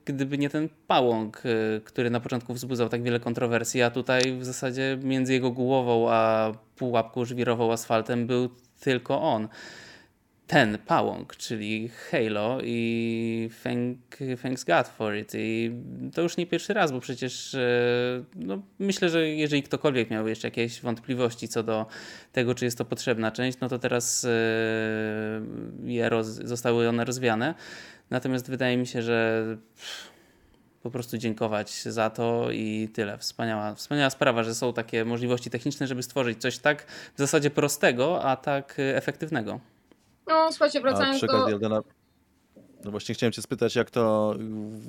gdyby 0.05 0.39
nie 0.39 0.51
ten 0.51 0.69
pałąk, 0.87 1.43
e, 1.45 1.81
który 1.81 2.11
na 2.11 2.21
początku 2.21 2.55
wzbudzał 2.55 2.89
tak 2.89 3.03
wiele 3.03 3.21
kontrowersji, 3.21 3.83
a 3.83 3.91
tutaj 3.91 4.39
w 4.39 4.45
zasadzie 4.45 4.99
między 5.03 5.33
jego 5.33 5.51
głową 5.51 6.11
a 6.11 6.53
pułapką 6.77 7.25
żwirową 7.25 7.73
asfaltem 7.73 8.27
był 8.27 8.49
tylko 8.81 9.23
on 9.23 9.49
ten 10.50 10.78
pałąk, 10.78 11.37
czyli 11.37 11.88
Halo 11.88 12.59
i 12.62 13.50
thank, 13.64 13.99
thanks 14.42 14.64
God 14.64 14.88
for 14.88 15.16
it. 15.16 15.33
I 15.35 15.73
to 16.14 16.23
już 16.23 16.37
nie 16.37 16.47
pierwszy 16.47 16.75
raz, 16.75 16.92
bo 16.92 17.00
przecież 17.00 17.54
e, 17.54 17.61
no, 18.35 18.62
myślę, 18.78 19.09
że 19.09 19.28
jeżeli 19.28 19.62
ktokolwiek 19.62 20.11
miał 20.11 20.28
jeszcze 20.28 20.49
jakieś 20.49 20.80
wątpliwości 20.80 21.49
co 21.49 21.62
do 21.62 21.87
tego, 22.33 22.54
czy 22.54 22.64
jest 22.64 22.78
to 22.78 22.85
potrzebna 22.85 23.30
część, 23.30 23.59
no 23.61 23.69
to 23.69 23.78
teraz 23.78 24.25
e, 24.25 24.28
je 25.85 26.09
roz, 26.09 26.26
zostały 26.26 26.88
one 26.88 27.04
rozwiane. 27.04 27.54
Natomiast 28.11 28.50
wydaje 28.50 28.76
mi 28.76 28.87
się, 28.87 29.02
że 29.02 29.45
po 30.83 30.90
prostu 30.90 31.19
dziękować 31.19 31.83
za 31.83 32.11
to 32.11 32.50
i 32.52 32.88
tyle. 32.95 33.19
Wspaniała, 33.19 33.75
wspaniała 33.75 34.11
sprawa, 34.11 34.45
że 34.45 34.54
są 34.54 34.73
takie 34.73 35.04
możliwości 35.04 35.50
techniczne, 35.50 35.87
żeby 35.87 36.02
stworzyć 36.02 36.40
coś 36.40 36.59
tak 36.59 36.87
w 37.14 37.19
zasadzie 37.19 37.50
prostego, 37.50 38.25
a 38.25 38.37
tak 38.37 38.76
efektywnego. 38.78 39.61
No, 40.31 40.49
słuchajcie, 40.53 40.81
wracając 40.81 41.21
do... 41.21 41.83
No 42.85 42.91
właśnie 42.91 43.15
chciałem 43.15 43.33
cię 43.33 43.43
spytać, 43.43 43.77
jak 43.77 43.91
to, 43.91 44.35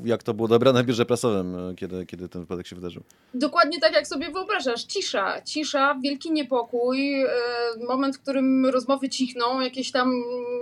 jak 0.06 0.24
to 0.24 0.34
było 0.34 0.48
dobrane 0.48 0.84
w 0.84 0.86
biurze 0.86 1.06
prasowym, 1.06 1.76
kiedy, 1.76 2.06
kiedy 2.06 2.30
ten 2.30 2.42
wypadek 2.42 2.68
się 2.68 2.76
wydarzył. 2.76 3.04
Dokładnie 3.34 3.80
tak, 3.80 3.94
jak 3.94 4.08
sobie 4.08 4.32
wyobrażasz. 4.32 4.84
Cisza, 4.84 5.42
cisza, 5.42 5.96
wielki 6.04 6.32
niepokój, 6.32 7.24
e, 7.24 7.30
moment, 7.88 8.18
w 8.18 8.22
którym 8.22 8.66
rozmowy 8.66 9.10
cichną, 9.10 9.62
jakieś 9.62 9.92
tam 9.92 10.12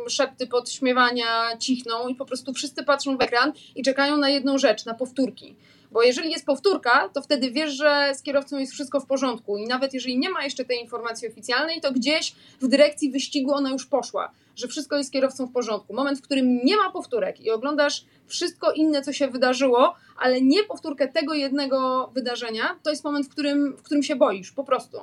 szepty 0.08 0.48
podśmiewania 0.48 1.58
cichną 1.60 2.08
i 2.08 2.16
po 2.16 2.26
prostu 2.26 2.54
wszyscy 2.54 2.84
patrzą 2.84 3.18
w 3.18 3.22
ekran 3.22 3.54
i 3.76 3.84
czekają 3.84 4.18
na 4.18 4.30
jedną 4.30 4.58
rzecz, 4.58 4.86
na 4.86 4.94
powtórki 4.94 5.56
Bo 5.92 6.04
jeżeli 6.04 6.32
jest 6.32 6.46
powtórka, 6.46 7.10
to 7.14 7.22
wtedy 7.22 7.52
wiesz, 7.52 7.72
że 7.72 8.12
z 8.16 8.22
kierowcą 8.22 8.58
jest 8.58 8.74
wszystko 8.74 9.00
w 9.00 9.06
porządku 9.06 9.58
i 9.58 9.68
nawet 9.68 9.94
jeżeli 9.94 10.18
nie 10.20 10.30
ma 10.30 10.44
jeszcze 10.44 10.66
tej 10.66 10.82
informacji 10.82 11.28
oficjalnej, 11.28 11.82
to 11.82 11.92
gdzieś 11.92 12.36
w 12.62 12.68
dyrekcji 12.68 13.12
wyścigu 13.12 13.54
ona 13.54 13.72
już 13.72 13.86
poszła, 13.86 14.32
że 14.56 14.68
wszystko 14.68 14.98
jest 14.98 15.10
z 15.10 15.12
kierowcą 15.12 15.46
w 15.46 15.52
porządku. 15.52 15.94
Moment, 15.94 16.20
w 16.20 16.22
którym 16.22 16.60
nie 16.64 16.78
ma 16.78 16.92
powtórek 16.92 17.42
i 17.42 17.52
oglądasz 17.52 18.06
wszystko 18.28 18.72
inne, 18.72 19.02
co 19.02 19.14
się 19.14 19.28
wydarzyło, 19.28 19.96
ale 20.18 20.42
nie 20.42 20.64
powtórkę 20.64 21.08
tego 21.08 21.34
jednego 21.34 22.10
wydarzenia, 22.14 22.80
to 22.84 22.90
jest 22.90 23.04
moment, 23.04 23.26
w 23.26 23.30
którym, 23.30 23.78
w 23.78 23.82
którym 23.82 24.04
się 24.04 24.16
boisz, 24.16 24.52
po 24.52 24.64
prostu. 24.64 24.98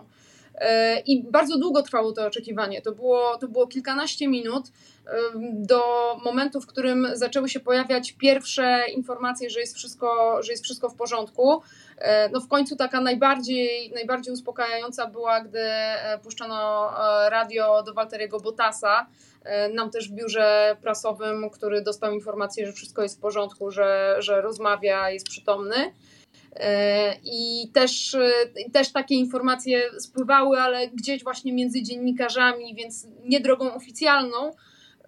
E, 0.57 1.01
I 1.01 1.23
bardzo 1.23 1.59
długo 1.59 1.83
trwało 1.83 2.13
to 2.13 2.27
oczekiwanie. 2.27 2.83
To 2.83 2.93
było, 2.93 3.37
to 3.39 3.49
było 3.49 3.67
kilkanaście 3.67 4.29
minut 4.29 4.67
do 5.53 5.83
momentu, 6.25 6.61
w 6.61 6.67
którym 6.67 7.09
zaczęły 7.13 7.49
się 7.49 7.61
pojawiać 7.61 8.13
pierwsze 8.13 8.85
informacje, 8.95 9.51
że 9.51 9.61
jest 9.61 9.77
wszystko, 9.77 10.39
że 10.43 10.53
jest 10.53 10.65
wszystko 10.65 10.89
w 10.89 10.95
porządku. 10.95 11.63
E, 11.99 12.29
no 12.29 12.41
w 12.41 12.49
końcu 12.49 12.77
taka 12.77 13.01
najbardziej, 13.01 13.93
najbardziej 13.95 14.35
uspokajająca 14.35 15.07
była, 15.07 15.41
gdy 15.41 15.61
e, 15.61 16.19
puszczono 16.23 16.91
radio 17.29 17.83
do 17.83 17.95
Walteriego 17.95 18.41
Botasa, 18.41 19.07
nam 19.75 19.91
też 19.91 20.09
w 20.09 20.13
biurze 20.13 20.77
prasowym, 20.83 21.51
który 21.51 21.83
dostał 21.83 22.13
informację, 22.13 22.67
że 22.67 22.73
wszystko 22.73 23.03
jest 23.03 23.19
w 23.19 23.21
porządku, 23.21 23.71
że, 23.71 24.17
że 24.19 24.41
rozmawia, 24.41 25.11
jest 25.11 25.27
przytomny. 25.29 25.93
E, 26.61 27.15
I 27.25 27.71
też, 27.73 28.15
e, 28.15 28.71
też 28.73 28.93
takie 28.93 29.15
informacje 29.15 29.83
spływały, 29.99 30.61
ale 30.61 30.89
gdzieś 30.89 31.25
właśnie 31.25 31.53
między 31.53 31.83
dziennikarzami, 31.83 32.75
więc 32.75 33.07
nie 33.25 33.41
drogą 33.41 33.75
oficjalną. 33.75 34.51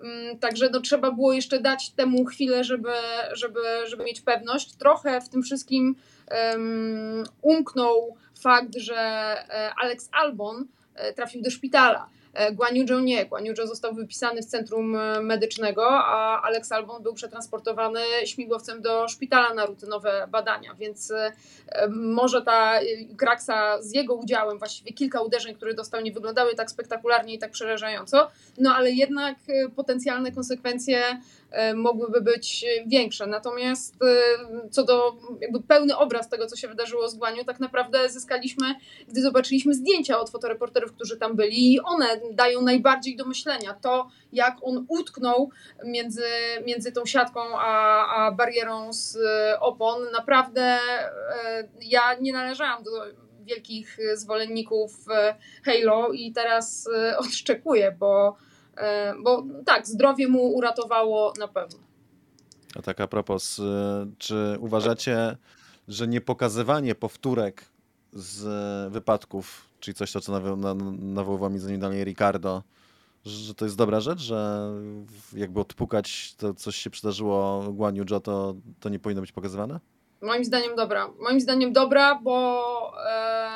Mm, 0.03 0.39
także 0.39 0.71
no, 0.73 0.81
trzeba 0.81 1.11
było 1.11 1.33
jeszcze 1.33 1.61
dać 1.61 1.91
temu 1.91 2.25
chwilę, 2.25 2.65
żeby, 2.65 2.93
żeby, 3.33 3.61
żeby 3.87 4.05
mieć 4.05 4.21
pewność. 4.21 4.73
Trochę 4.73 5.21
w 5.21 5.29
tym 5.29 5.43
wszystkim 5.43 5.97
um, 6.31 7.25
umknął 7.43 8.17
fakt, 8.43 8.77
że 8.77 8.97
e, 8.97 9.73
Alex 9.83 10.09
Albon 10.13 10.67
trafił 11.17 11.43
do 11.43 11.51
szpitala. 11.51 12.09
E, 12.35 12.53
Guaniujo 12.53 13.01
nie. 13.01 13.27
Guaniujo 13.27 13.67
został 13.67 13.95
wypisany 13.95 14.43
z 14.43 14.47
centrum 14.47 14.97
e, 14.97 15.23
medycznego, 15.23 15.89
a 15.91 16.43
Alex 16.43 16.73
Albon 16.73 17.03
był 17.03 17.15
przetransportowany 17.15 18.01
śmigłowcem 18.25 18.83
do 18.83 19.09
szpitala 19.09 19.55
na 19.55 19.67
rutynowe 19.67 20.27
badania, 20.31 20.75
więc 20.75 21.11
e, 21.11 21.33
może 21.89 22.43
ta 22.43 22.81
kraksa 23.17 23.83
z 23.83 23.95
jego 23.95 24.15
udziałem, 24.15 24.59
właściwie 24.59 24.93
kilka 24.93 25.21
uderzeń, 25.21 25.55
które 25.55 25.75
dostał, 25.75 26.01
nie 26.01 26.13
wyglądały 26.13 26.55
tak 26.55 26.71
spektakularnie 26.71 27.35
i 27.35 27.39
tak 27.39 27.51
przerażająco, 27.51 28.29
no 28.59 28.75
ale 28.75 28.91
jednak 28.91 29.37
potencjalne 29.77 30.33
konsekwencje 30.33 31.03
mogłyby 31.75 32.21
być 32.21 32.65
większe. 32.87 33.27
Natomiast 33.27 33.97
co 34.71 34.85
do 34.85 35.17
jakby 35.41 35.61
pełny 35.61 35.97
obraz 35.97 36.29
tego, 36.29 36.47
co 36.47 36.57
się 36.57 36.69
wydarzyło 36.69 37.09
z 37.09 37.15
Guaniu, 37.15 37.45
tak 37.45 37.61
naprawdę 37.61 38.09
zyskaliśmy, 38.09 38.75
gdy 39.09 39.23
zobaczyliśmy 39.23 39.75
zdjęcia 39.75 40.21
od 40.21 40.31
fotoreporterów, 40.31 40.93
którzy 40.93 41.17
tam 41.17 41.37
byli 41.37 41.75
i 41.75 41.81
one 41.81 42.21
dają 42.35 42.63
najbardziej 42.63 43.17
do 43.17 43.25
myślenia. 43.25 43.75
To, 43.75 44.09
jak 44.33 44.57
on 44.63 44.87
utknął 44.89 45.51
między, 45.85 46.27
między 46.67 46.93
tą 46.93 47.07
siatką 47.07 47.41
a, 47.59 48.07
a 48.17 48.33
barierą 48.33 48.93
z 48.93 49.19
opon, 49.61 50.03
naprawdę 50.13 50.63
e, 50.63 50.79
ja 51.83 52.15
nie 52.21 52.33
należałam 52.33 52.83
do 52.83 52.91
wielkich 53.43 53.99
zwolenników 54.15 54.91
Halo 55.65 56.13
i 56.13 56.33
teraz 56.33 56.89
odszczekuję, 57.25 57.97
bo 57.99 58.37
E, 58.79 59.15
bo 59.23 59.45
tak, 59.67 59.87
zdrowie 59.87 60.29
mu 60.29 60.55
uratowało 60.55 61.33
na 61.39 61.49
pewno. 61.49 61.79
A 62.77 62.83
tak 62.83 63.01
a 63.01 63.07
propos, 63.07 63.59
e, 63.59 63.63
czy 64.19 64.57
uważacie, 64.61 65.37
że 65.89 66.09
niepokazywanie 66.09 66.95
powtórek 66.95 67.65
z 68.19 68.93
wypadków, 68.93 69.69
czyli 69.81 69.95
coś, 69.95 70.13
to, 70.13 70.21
co 70.21 70.41
nawoływał 70.99 71.51
mi 71.51 71.59
zanim 71.59 71.81
dalej 71.81 72.05
Ricardo, 72.05 72.63
że 73.25 73.55
to 73.55 73.65
jest 73.65 73.77
dobra 73.77 74.01
rzecz, 74.01 74.21
że 74.21 74.71
jakby 75.33 75.61
odpukać 75.61 76.35
to, 76.35 76.55
coś 76.55 76.77
się 76.77 76.91
przydarzyło 76.91 77.65
Guan 77.73 77.97
Yu 77.97 78.05
to, 78.05 78.55
to 78.81 78.89
nie 78.89 78.99
powinno 78.99 79.21
być 79.21 79.33
pokazywane? 79.33 79.81
Moim 80.23 80.45
zdaniem 80.45 80.77
dobra. 80.77 81.09
Moim 81.21 81.41
zdaniem 81.41 81.73
dobra, 81.73 82.15
bo... 82.15 82.63
E 83.07 83.48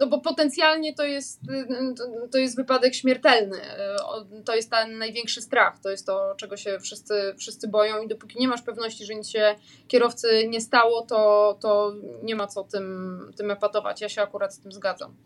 no 0.00 0.06
bo 0.06 0.20
potencjalnie 0.20 0.94
to 0.94 1.04
jest, 1.04 1.40
to 2.32 2.38
jest 2.38 2.56
wypadek 2.56 2.94
śmiertelny. 2.94 3.58
To 4.44 4.54
jest 4.54 4.70
ten 4.70 4.98
największy 4.98 5.42
strach. 5.42 5.78
To 5.78 5.90
jest 5.90 6.06
to, 6.06 6.34
czego 6.36 6.56
się 6.56 6.78
wszyscy, 6.80 7.34
wszyscy 7.38 7.68
boją 7.68 8.02
i 8.02 8.08
dopóki 8.08 8.38
nie 8.38 8.48
masz 8.48 8.62
pewności, 8.62 9.04
że 9.04 9.14
nic 9.14 9.28
się 9.28 9.54
kierowcy 9.88 10.48
nie 10.48 10.60
stało, 10.60 11.02
to, 11.02 11.58
to 11.60 11.92
nie 12.22 12.36
ma 12.36 12.46
co 12.46 12.64
tym, 12.64 13.32
tym 13.36 13.50
epatować. 13.50 14.00
Ja 14.00 14.08
się 14.08 14.22
akurat 14.22 14.54
z 14.54 14.60
tym 14.60 14.72
zgadzam. 14.72 15.16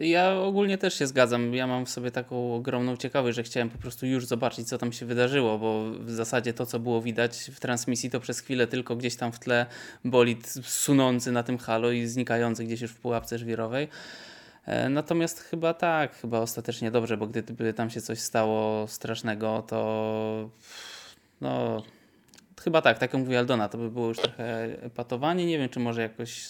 Ja 0.00 0.38
ogólnie 0.38 0.78
też 0.78 0.98
się 0.98 1.06
zgadzam. 1.06 1.54
Ja 1.54 1.66
mam 1.66 1.86
w 1.86 1.90
sobie 1.90 2.10
taką 2.10 2.54
ogromną 2.54 2.96
ciekawość, 2.96 3.36
że 3.36 3.42
chciałem 3.42 3.70
po 3.70 3.78
prostu 3.78 4.06
już 4.06 4.26
zobaczyć, 4.26 4.68
co 4.68 4.78
tam 4.78 4.92
się 4.92 5.06
wydarzyło, 5.06 5.58
bo 5.58 5.90
w 5.90 6.10
zasadzie 6.10 6.52
to, 6.52 6.66
co 6.66 6.78
było 6.78 7.02
widać 7.02 7.50
w 7.54 7.60
transmisji, 7.60 8.10
to 8.10 8.20
przez 8.20 8.40
chwilę 8.40 8.66
tylko 8.66 8.96
gdzieś 8.96 9.16
tam 9.16 9.32
w 9.32 9.38
tle 9.38 9.66
bolid 10.04 10.48
sunący 10.62 11.32
na 11.32 11.42
tym 11.42 11.58
halo 11.58 11.90
i 11.90 12.06
znikający 12.06 12.64
gdzieś 12.64 12.80
już 12.80 12.90
w 12.90 13.00
pułapce 13.00 13.38
żwirowej. 13.38 13.88
E, 14.66 14.88
natomiast 14.88 15.40
chyba 15.40 15.74
tak, 15.74 16.16
chyba 16.16 16.40
ostatecznie 16.40 16.90
dobrze, 16.90 17.16
bo 17.16 17.26
gdyby 17.26 17.72
tam 17.72 17.90
się 17.90 18.00
coś 18.00 18.18
stało 18.18 18.88
strasznego, 18.88 19.64
to 19.68 20.50
no 21.40 21.82
chyba 22.60 22.82
tak, 22.82 22.98
tak 22.98 23.12
jak 23.12 23.22
mówi 23.22 23.36
Aldona, 23.36 23.68
to 23.68 23.78
by 23.78 23.90
było 23.90 24.08
już 24.08 24.18
trochę 24.18 24.68
patowanie. 24.94 25.46
Nie 25.46 25.58
wiem, 25.58 25.68
czy 25.68 25.80
może 25.80 26.02
jakoś 26.02 26.48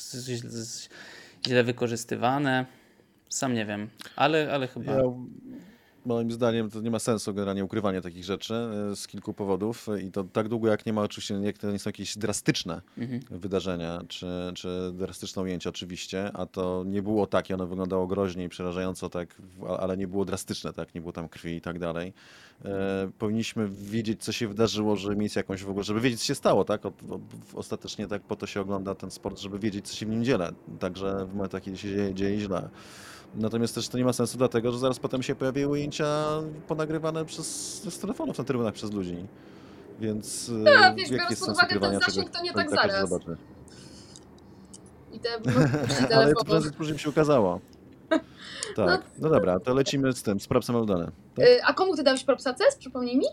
źle 1.47 1.65
wykorzystywane. 1.65 2.67
Sam 3.29 3.55
nie 3.55 3.67
wiem, 3.67 3.89
ale, 4.17 4.53
ale 4.53 4.69
chyba. 4.69 4.93
Ja, 4.93 5.03
moim 6.07 6.33
zdaniem 6.33 6.71
to 6.71 6.81
nie 6.81 6.91
ma 6.91 6.99
sensu 6.99 7.35
generalnie 7.35 7.65
ukrywanie 7.65 8.03
takich 8.03 8.25
rzeczy 8.25 8.55
e, 8.55 8.97
z 8.97 9.07
kilku 9.07 9.35
powodów 9.35 9.87
i 10.03 10.11
to 10.11 10.25
tak 10.25 10.49
długo 10.49 10.69
jak 10.69 10.87
nie 10.87 10.93
ma 10.93 11.03
oczywiście, 11.03 11.35
jak 11.35 11.59
to 11.59 11.73
nie 11.73 11.79
są 11.79 11.89
jakieś 11.89 12.19
drastyczne 12.19 12.81
mhm. 12.99 13.21
wydarzenia, 13.31 14.01
czy, 14.09 14.27
czy 14.55 14.93
drastyczne 14.93 15.43
ujęcia 15.43 15.71
oczywiście, 15.71 16.31
a 16.35 16.47
to 16.47 16.85
nie 16.87 17.03
było 17.03 17.27
takie, 17.27 17.55
ono 17.55 17.67
wyglądało 17.67 18.07
groźnie 18.07 18.45
i 18.45 18.49
przerażająco 18.49 19.09
tak, 19.09 19.43
ale 19.79 19.97
nie 19.97 20.09
było 20.09 20.25
drastyczne, 20.25 20.73
tak, 20.73 20.95
nie 20.95 21.01
było 21.01 21.13
tam 21.13 21.29
krwi 21.29 21.57
i 21.57 21.61
tak 21.61 21.79
dalej. 21.79 22.13
E, 22.65 23.11
powinniśmy 23.19 23.69
wiedzieć, 23.69 24.25
co 24.25 24.33
się 24.33 24.49
wydarzyło, 24.49 24.97
żeby 24.97 25.17
mieć 25.17 25.37
jakąś 25.37 25.65
w 25.65 25.71
ogóle, 25.71 25.85
żeby 25.85 26.01
wiedzieć, 26.01 26.21
co 26.21 26.27
się 26.27 26.35
stało, 26.35 26.65
tak? 26.65 26.87
O, 26.87 26.89
o, 26.89 27.21
ostatecznie 27.55 28.07
tak 28.07 28.23
po 28.23 28.37
to 28.37 28.47
się 28.47 28.61
ogląda 28.61 28.95
ten 28.95 29.11
sport, 29.11 29.39
żeby 29.39 29.59
wiedzieć, 29.59 29.89
co 29.89 29.97
się 29.97 30.07
w 30.07 30.09
nim 30.09 30.25
dzieje, 30.25 30.39
także 30.79 31.27
w 31.27 31.35
momentach, 31.35 31.63
kiedy 31.63 31.79
się 31.79 31.89
dzieje, 31.89 32.15
dzieje 32.15 32.41
źle. 32.41 32.69
Natomiast 33.35 33.75
też 33.75 33.89
to 33.89 33.99
nie 33.99 34.05
ma 34.05 34.13
sensu 34.13 34.39
dlatego, 34.39 34.73
że 34.73 34.79
zaraz 34.79 34.99
potem 34.99 35.23
się 35.23 35.35
pojawiły 35.35 35.73
ujęcia 35.73 36.27
ponagrywane 36.69 37.25
przez, 37.25 37.47
z 37.83 37.99
telefonów 37.99 38.39
na 38.39 38.45
trybunach 38.45 38.75
przez 38.75 38.93
ludzi. 38.93 39.17
Więc 40.01 40.49
no, 40.49 40.95
wiesz, 40.97 41.11
biorąc 41.11 41.41
pod 41.41 41.49
uwagę 41.49 41.81
ten 41.81 42.01
zasięg, 42.01 42.31
to 42.31 42.43
nie 42.43 42.53
tak 42.53 42.71
zaraz. 42.71 43.09
Zobaczy. 43.09 43.37
I 45.13 45.21
te 45.21 45.29
Ale 46.17 46.35
to 46.35 46.45
prędzej 46.45 46.73
później 46.73 46.99
się 46.99 47.11
ukazało. 47.11 47.61
Tak, 48.77 49.01
no, 49.01 49.29
no 49.29 49.29
dobra, 49.35 49.61
to 49.61 49.75
lecimy 49.75 50.13
z 50.13 50.23
tym, 50.23 50.41
z 50.41 50.47
propsem 50.47 50.77
Aldanem. 50.77 51.11
Tak? 51.37 51.47
Y, 51.47 51.65
a 51.65 51.73
komu 51.73 51.97
ty 51.97 52.03
dałeś 52.03 52.25
propsa 52.25 52.55
CES, 52.55 52.77
przypomnij 52.77 53.17
mi? 53.17 53.27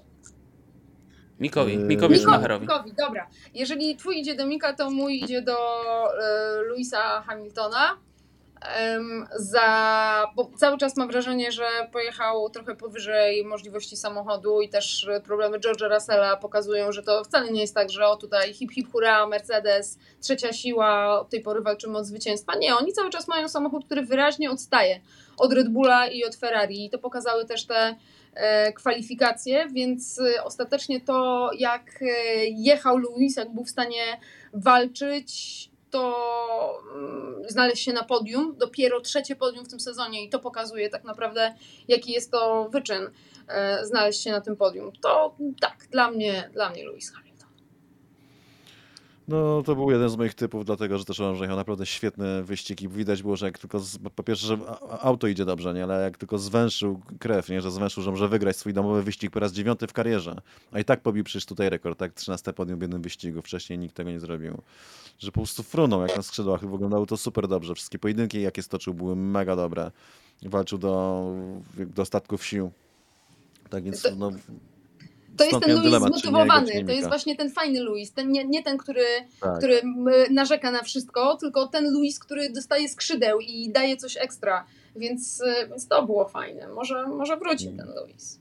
Mikowi, 1.39 1.73
y, 1.73 1.77
Mikowi 1.77 2.19
Schumacherowi. 2.19 2.61
Mikowi, 2.61 2.93
dobra. 2.93 3.27
Jeżeli 3.53 3.95
twój 3.95 4.19
idzie 4.19 4.35
do 4.35 4.47
Mika, 4.47 4.73
to 4.73 4.91
mój 4.91 5.23
idzie 5.23 5.41
do 5.41 5.53
y, 5.53 6.67
Louisa 6.67 7.21
Hamiltona 7.21 7.97
za, 9.35 10.25
bo 10.35 10.51
cały 10.57 10.77
czas 10.77 10.97
mam 10.97 11.07
wrażenie, 11.07 11.51
że 11.51 11.65
pojechał 11.91 12.49
trochę 12.49 12.75
powyżej 12.75 13.45
możliwości 13.45 13.97
samochodu 13.97 14.61
i 14.61 14.69
też 14.69 15.07
problemy 15.23 15.59
George'a 15.59 15.93
Russella 15.93 16.37
pokazują, 16.37 16.91
że 16.91 17.03
to 17.03 17.23
wcale 17.23 17.51
nie 17.51 17.61
jest 17.61 17.75
tak, 17.75 17.89
że 17.89 18.07
o 18.07 18.17
tutaj 18.17 18.53
hip 18.53 18.71
hip 18.71 18.91
hura, 18.91 19.27
Mercedes, 19.27 19.99
trzecia 20.21 20.53
siła, 20.53 21.19
od 21.19 21.29
tej 21.29 21.41
pory 21.41 21.61
walczymy 21.61 21.97
o 21.97 22.03
zwycięstwa. 22.03 22.55
Nie, 22.55 22.75
oni 22.75 22.93
cały 22.93 23.09
czas 23.09 23.27
mają 23.27 23.49
samochód, 23.49 23.85
który 23.85 24.01
wyraźnie 24.01 24.51
odstaje 24.51 24.99
od 25.37 25.53
Red 25.53 25.69
Bulla 25.69 26.07
i 26.07 26.23
od 26.23 26.35
Ferrari 26.35 26.85
i 26.85 26.89
to 26.89 26.99
pokazały 26.99 27.45
też 27.45 27.65
te 27.65 27.95
e, 28.33 28.73
kwalifikacje, 28.73 29.67
więc 29.69 30.19
e, 30.19 30.43
ostatecznie 30.43 31.01
to 31.01 31.49
jak 31.57 32.01
e, 32.01 32.05
jechał 32.45 32.97
Luis, 32.97 33.37
jak 33.37 33.53
był 33.53 33.63
w 33.63 33.69
stanie 33.69 34.19
walczyć 34.53 35.69
to 35.93 36.83
mm, 36.95 37.43
znaleźć 37.49 37.83
się 37.83 37.93
na 37.93 38.03
podium, 38.03 38.55
dopiero 38.57 39.01
trzecie 39.01 39.35
podium 39.35 39.65
w 39.65 39.69
tym 39.69 39.79
sezonie 39.79 40.23
i 40.23 40.29
to 40.29 40.39
pokazuje 40.39 40.89
tak 40.89 41.03
naprawdę, 41.03 41.55
jaki 41.87 42.11
jest 42.11 42.31
to 42.31 42.69
wyczyn 42.69 43.09
e, 43.47 43.85
znaleźć 43.85 44.23
się 44.23 44.31
na 44.31 44.41
tym 44.41 44.55
podium. 44.55 44.91
To 45.01 45.35
tak, 45.61 45.87
dla 45.91 46.11
mnie, 46.11 46.49
dla 46.53 46.69
mnie 46.69 46.85
Lewis. 46.85 47.13
No, 49.27 49.63
to 49.63 49.75
był 49.75 49.91
jeden 49.91 50.09
z 50.09 50.15
moich 50.15 50.33
typów, 50.33 50.65
dlatego 50.65 50.97
że 50.97 51.05
też 51.05 51.17
że 51.17 51.37
jechał 51.41 51.55
naprawdę 51.57 51.85
świetny 51.85 52.43
wyścig 52.43 52.81
i 52.81 52.89
widać 52.89 53.21
było, 53.21 53.35
że 53.35 53.45
jak 53.45 53.59
tylko, 53.59 53.79
z, 53.79 53.97
po 54.15 54.23
pierwsze, 54.23 54.47
że 54.47 54.57
auto 55.01 55.27
idzie 55.27 55.45
dobrze, 55.45 55.73
nie? 55.73 55.83
ale 55.83 56.03
jak 56.03 56.17
tylko 56.17 56.37
zwęszył 56.37 56.99
krew, 57.19 57.49
nie? 57.49 57.61
że 57.61 57.71
zwęszył, 57.71 58.03
że 58.03 58.11
może 58.11 58.27
wygrać 58.27 58.57
swój 58.57 58.73
domowy 58.73 59.03
wyścig 59.03 59.31
po 59.31 59.39
raz 59.39 59.53
dziewiąty 59.53 59.87
w 59.87 59.93
karierze, 59.93 60.41
a 60.71 60.79
i 60.79 60.85
tak 60.85 61.01
pobił 61.01 61.23
przecież 61.23 61.45
tutaj 61.45 61.69
rekord, 61.69 61.99
tak? 61.99 62.13
13 62.13 62.53
podium 62.53 62.79
w 62.79 62.81
jednym 62.81 63.01
wyścigu, 63.01 63.41
wcześniej 63.41 63.79
nikt 63.79 63.95
tego 63.95 64.11
nie 64.11 64.19
zrobił. 64.19 64.61
Że 65.19 65.31
po 65.31 65.39
prostu 65.39 65.63
frunął 65.63 66.01
jak 66.01 66.15
na 66.15 66.23
skrzydłach, 66.23 66.69
wyglądało 66.69 67.05
to 67.05 67.17
super 67.17 67.47
dobrze, 67.47 67.75
wszystkie 67.75 67.99
pojedynki 67.99 68.41
jakie 68.41 68.63
stoczył 68.63 68.93
były 68.93 69.15
mega 69.15 69.55
dobre. 69.55 69.91
Walczył 70.41 70.77
do, 70.77 71.25
do 71.77 72.01
ostatków 72.01 72.45
sił. 72.45 72.71
Tak 73.69 73.83
więc, 73.83 74.07
no, 74.17 74.31
to 75.37 75.43
jest 75.43 75.59
ten 75.59 75.75
Louis 75.75 75.95
zmotywowany, 75.95 76.85
to 76.85 76.91
jest 76.91 77.07
właśnie 77.07 77.35
ten 77.35 77.51
fajny 77.51 77.83
Louis, 77.83 78.11
ten, 78.11 78.31
nie, 78.31 78.45
nie 78.45 78.63
ten, 78.63 78.77
który, 78.77 79.05
tak. 79.39 79.57
który 79.57 79.81
narzeka 80.29 80.71
na 80.71 80.83
wszystko, 80.83 81.37
tylko 81.37 81.67
ten 81.67 81.93
Louis, 81.93 82.19
który 82.19 82.49
dostaje 82.49 82.89
skrzydeł 82.89 83.39
i 83.39 83.69
daje 83.71 83.97
coś 83.97 84.17
ekstra, 84.17 84.65
więc, 84.95 85.41
e, 85.41 85.67
więc 85.67 85.87
to 85.87 86.05
było 86.05 86.27
fajne. 86.27 86.67
Może, 86.67 87.07
może 87.07 87.37
wróci 87.37 87.67
mm. 87.67 87.77
ten 87.77 87.95
Louis. 87.95 88.39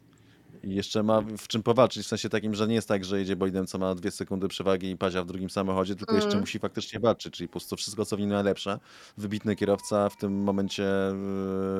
I 0.64 0.74
jeszcze 0.74 1.02
ma 1.02 1.20
w 1.20 1.48
czym 1.48 1.62
powalczyć, 1.62 2.04
w 2.04 2.08
sensie 2.08 2.28
takim, 2.28 2.54
że 2.54 2.68
nie 2.68 2.74
jest 2.74 2.88
tak, 2.88 3.04
że 3.04 3.18
jedzie 3.18 3.36
bolidem, 3.36 3.66
co 3.66 3.78
ma 3.78 3.94
dwie 3.94 4.10
sekundy 4.10 4.48
przewagi 4.48 4.90
i 4.90 4.96
pazia 4.96 5.22
w 5.22 5.26
drugim 5.26 5.50
samochodzie, 5.50 5.96
tylko 5.96 6.12
mm. 6.12 6.24
jeszcze 6.24 6.40
musi 6.40 6.58
faktycznie 6.58 7.00
walczyć, 7.00 7.34
czyli 7.34 7.48
po 7.48 7.52
prostu 7.52 7.76
wszystko, 7.76 8.04
co 8.04 8.16
w 8.16 8.20
nim 8.20 8.28
najlepsze. 8.28 8.78
Wybitny 9.18 9.56
kierowca 9.56 10.08
w 10.08 10.16
tym 10.16 10.42
momencie 10.42 10.82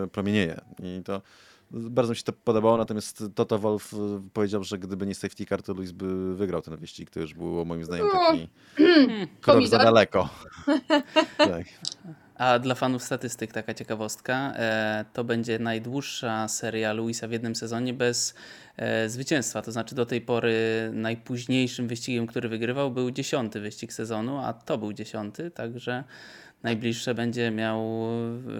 yy, 0.00 0.09
promienieje. 0.09 0.61
I 0.83 1.02
to 1.04 1.23
bardzo 1.73 2.11
mi 2.11 2.17
się 2.17 2.23
to 2.23 2.33
podobało, 2.33 2.76
natomiast 2.76 3.25
Toto 3.35 3.59
Wolf 3.59 3.93
y, 3.93 3.97
powiedział, 4.33 4.64
że 4.64 4.79
gdyby 4.79 5.07
nie 5.07 5.14
safety 5.14 5.47
car, 5.47 5.62
to 5.62 5.75
Luis 5.75 5.93
by 5.93 6.37
wygrał 6.37 6.62
ten 6.62 6.76
wyścig. 6.76 7.11
To 7.11 7.21
już 7.21 7.35
było 7.35 7.64
moim 7.64 7.85
zdaniem 7.85 8.07
taki 8.12 8.49
krok 9.41 9.67
za 9.67 9.79
daleko. 9.79 10.29
tak. 11.38 11.64
A 12.35 12.59
dla 12.59 12.75
fanów 12.75 13.02
statystyk 13.02 13.52
taka 13.52 13.75
ciekawostka, 13.75 14.52
e, 14.57 15.05
to 15.12 15.25
będzie 15.25 15.59
najdłuższa 15.59 16.49
seria 16.49 16.93
Luisa 16.93 17.29
w 17.29 17.33
jednym 17.33 17.55
sezonie 17.55 17.95
bez 17.95 18.35
e, 18.76 19.09
zwycięstwa. 19.09 19.62
To 19.62 19.73
znaczy 19.73 19.95
do 19.95 20.07
tej 20.07 20.21
pory 20.21 20.55
najpóźniejszym 20.93 21.88
wyścigiem, 21.88 22.26
który 22.26 22.49
wygrywał 22.49 22.91
był 22.91 23.11
dziesiąty 23.11 23.61
wyścig 23.61 23.93
sezonu, 23.93 24.38
a 24.38 24.52
to 24.52 24.79
był 24.79 24.93
dziesiąty, 24.93 25.50
także 25.50 26.05
najbliższe 26.62 27.14
będzie 27.14 27.50
miał 27.50 28.07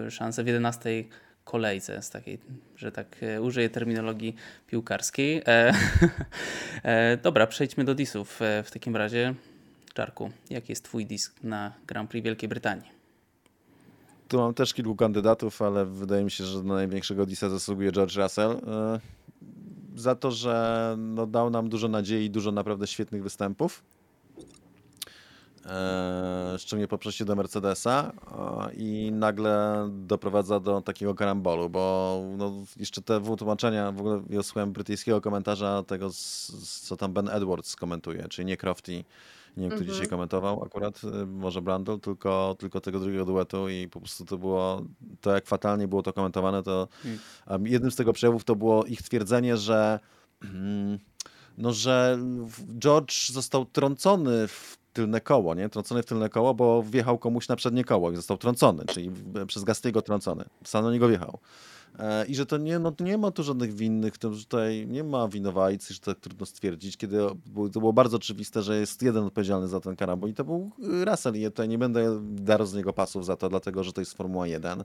e, 0.07 0.11
szansę 0.11 0.43
w 0.43 0.47
jedenastej 0.47 1.09
kolejce, 1.43 2.01
z 2.01 2.09
takiej, 2.09 2.39
że 2.77 2.91
tak 2.91 3.07
e, 3.21 3.41
użyję 3.41 3.69
terminologii 3.69 4.35
piłkarskiej. 4.67 5.41
E, 5.47 5.73
e, 6.83 7.17
dobra, 7.17 7.47
przejdźmy 7.47 7.83
do 7.83 7.95
disów. 7.95 8.41
E, 8.41 8.63
w 8.63 8.71
takim 8.71 8.95
razie, 8.95 9.35
Czarku, 9.93 10.31
jaki 10.49 10.71
jest 10.71 10.83
Twój 10.83 11.05
disk 11.05 11.43
na 11.43 11.73
Grand 11.87 12.09
Prix 12.09 12.25
Wielkiej 12.25 12.49
Brytanii? 12.49 12.89
Tu 14.27 14.37
mam 14.37 14.53
też 14.53 14.73
kilku 14.73 14.95
kandydatów, 14.95 15.61
ale 15.61 15.85
wydaje 15.85 16.23
mi 16.23 16.31
się, 16.31 16.43
że 16.43 16.63
na 16.63 16.73
największego 16.73 17.25
disa 17.25 17.49
zasługuje 17.49 17.91
George 17.91 18.17
Russell. 18.17 18.51
E, 18.51 18.99
za 19.95 20.15
to, 20.15 20.31
że 20.31 20.95
no, 20.97 21.27
dał 21.27 21.49
nam 21.49 21.69
dużo 21.69 21.87
nadziei, 21.87 22.29
dużo 22.29 22.51
naprawdę 22.51 22.87
świetnych 22.87 23.23
występów 23.23 23.83
e, 25.65 26.55
szczególnie 26.59 26.87
po 26.87 26.97
przejściu 26.97 27.25
do 27.25 27.35
Mercedesa 27.35 28.11
e, 28.67 28.73
i 28.73 29.11
nagle 29.11 29.85
doprowadza 29.91 30.59
do 30.59 30.81
takiego 30.81 31.15
karambolu, 31.15 31.69
bo 31.69 32.23
no, 32.37 32.53
jeszcze 32.77 33.01
te 33.01 33.19
wytłumaczenia, 33.19 33.91
w 33.91 33.99
ogóle 33.99 34.21
ja 34.29 34.43
słuchałem 34.43 34.71
brytyjskiego 34.71 35.21
komentarza 35.21 35.83
tego, 35.83 36.09
z, 36.11 36.51
co 36.81 36.97
tam 36.97 37.13
Ben 37.13 37.29
Edwards 37.29 37.75
komentuje, 37.75 38.27
czyli 38.29 38.45
nie 38.45 38.57
Crofty, 38.57 39.03
nie 39.57 39.69
wiem, 39.69 39.69
kto 39.69 39.79
dzisiaj 39.79 39.95
mhm. 39.95 40.09
komentował 40.09 40.63
akurat, 40.63 41.01
e, 41.03 41.25
może 41.25 41.61
Brandel, 41.61 41.99
tylko, 41.99 42.55
tylko 42.59 42.81
tego 42.81 42.99
drugiego 42.99 43.25
duetu 43.25 43.69
i 43.69 43.87
po 43.87 43.99
prostu 43.99 44.25
to 44.25 44.37
było, 44.37 44.81
to 45.21 45.31
jak 45.31 45.45
fatalnie 45.45 45.87
było 45.87 46.03
to 46.03 46.13
komentowane, 46.13 46.63
to 46.63 46.87
um, 47.47 47.67
jednym 47.67 47.91
z 47.91 47.95
tego 47.95 48.13
przejawów 48.13 48.43
to 48.43 48.55
było 48.55 48.85
ich 48.85 49.01
twierdzenie, 49.01 49.57
że 49.57 49.99
no, 51.57 51.73
że 51.73 52.19
George 52.79 53.31
został 53.31 53.65
trącony 53.65 54.47
w 54.47 54.82
tylne 54.93 55.21
koło, 55.21 55.55
nie? 55.55 55.69
Trącony 55.69 56.03
w 56.03 56.05
tylne 56.05 56.29
koło, 56.29 56.53
bo 56.53 56.83
wjechał 56.83 57.17
komuś 57.17 57.47
na 57.47 57.55
przednie 57.55 57.83
koło 57.83 58.11
i 58.11 58.15
został 58.15 58.37
trącony, 58.37 58.85
czyli 58.85 59.11
przez 59.47 59.63
Gastiego 59.63 60.01
trącony. 60.01 60.45
Sam 60.63 60.85
na 60.85 60.91
niego 60.91 61.07
wjechał. 61.07 61.39
E, 61.99 62.25
I 62.25 62.35
że 62.35 62.45
to 62.45 62.57
nie, 62.57 62.79
no, 62.79 62.93
nie 62.99 63.17
ma 63.17 63.31
tu 63.31 63.43
żadnych 63.43 63.73
winnych, 63.73 64.17
to, 64.17 64.29
tutaj 64.29 64.87
nie 64.87 65.03
ma 65.03 65.27
winowajcy, 65.27 65.93
że 65.93 65.99
tak 65.99 66.19
trudno 66.19 66.45
stwierdzić, 66.45 66.97
kiedy 66.97 67.17
to 67.73 67.79
było 67.79 67.93
bardzo 67.93 68.17
oczywiste, 68.17 68.61
że 68.61 68.79
jest 68.79 69.01
jeden 69.01 69.23
odpowiedzialny 69.23 69.67
za 69.67 69.79
ten 69.79 69.95
karambol 69.95 70.29
i 70.29 70.33
to 70.33 70.43
był 70.43 70.71
Russell 71.05 71.35
i 71.35 71.41
ja 71.41 71.49
tutaj 71.49 71.69
nie 71.69 71.77
będę 71.77 72.19
darł 72.21 72.65
z 72.65 72.73
niego 72.73 72.93
pasów 72.93 73.25
za 73.25 73.35
to, 73.35 73.49
dlatego 73.49 73.83
że 73.83 73.93
to 73.93 74.01
jest 74.01 74.13
Formuła 74.13 74.47
1 74.47 74.83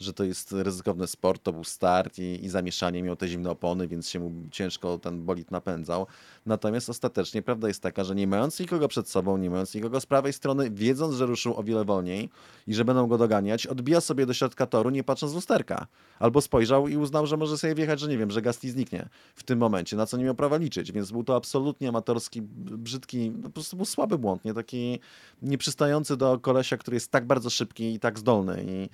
że 0.00 0.12
to 0.12 0.24
jest 0.24 0.52
ryzykowny 0.52 1.06
sport, 1.06 1.42
to 1.42 1.52
był 1.52 1.64
start 1.64 2.18
i, 2.18 2.44
i 2.44 2.48
zamieszanie, 2.48 3.02
miał 3.02 3.16
te 3.16 3.28
zimne 3.28 3.50
opony, 3.50 3.88
więc 3.88 4.08
się 4.08 4.20
mu 4.20 4.32
ciężko 4.50 4.98
ten 4.98 5.24
bolid 5.24 5.50
napędzał. 5.50 6.06
Natomiast 6.46 6.90
ostatecznie 6.90 7.42
prawda 7.42 7.68
jest 7.68 7.82
taka, 7.82 8.04
że 8.04 8.14
nie 8.14 8.26
mając 8.26 8.60
nikogo 8.60 8.88
przed 8.88 9.08
sobą, 9.08 9.36
nie 9.36 9.50
mając 9.50 9.74
nikogo 9.74 10.00
z 10.00 10.06
prawej 10.06 10.32
strony, 10.32 10.70
wiedząc, 10.70 11.14
że 11.14 11.26
ruszył 11.26 11.56
o 11.56 11.62
wiele 11.62 11.84
wolniej 11.84 12.30
i 12.66 12.74
że 12.74 12.84
będą 12.84 13.06
go 13.06 13.18
doganiać, 13.18 13.66
odbija 13.66 14.00
sobie 14.00 14.26
do 14.26 14.34
środka 14.34 14.66
toru, 14.66 14.90
nie 14.90 15.04
patrząc 15.04 15.32
w 15.32 15.34
lusterka. 15.34 15.86
Albo 16.18 16.40
spojrzał 16.40 16.88
i 16.88 16.96
uznał, 16.96 17.26
że 17.26 17.36
może 17.36 17.58
sobie 17.58 17.74
wjechać, 17.74 18.00
że 18.00 18.08
nie 18.08 18.18
wiem, 18.18 18.30
że 18.30 18.42
Gasti 18.42 18.70
zniknie 18.70 19.08
w 19.34 19.42
tym 19.42 19.58
momencie, 19.58 19.96
na 19.96 20.06
co 20.06 20.16
nie 20.16 20.24
miał 20.24 20.34
prawa 20.34 20.56
liczyć. 20.56 20.92
Więc 20.92 21.12
był 21.12 21.24
to 21.24 21.36
absolutnie 21.36 21.88
amatorski, 21.88 22.42
brzydki, 22.42 23.30
no 23.30 23.42
po 23.42 23.50
prostu 23.50 23.76
był 23.76 23.86
słaby 23.86 24.18
błąd, 24.18 24.44
nie 24.44 24.54
taki 24.54 24.98
nieprzystający 25.42 26.16
do 26.16 26.38
kolesia, 26.38 26.76
który 26.76 26.94
jest 26.94 27.10
tak 27.10 27.26
bardzo 27.26 27.50
szybki 27.50 27.94
i 27.94 28.00
tak 28.00 28.18
zdolny. 28.18 28.64
I 28.68 28.88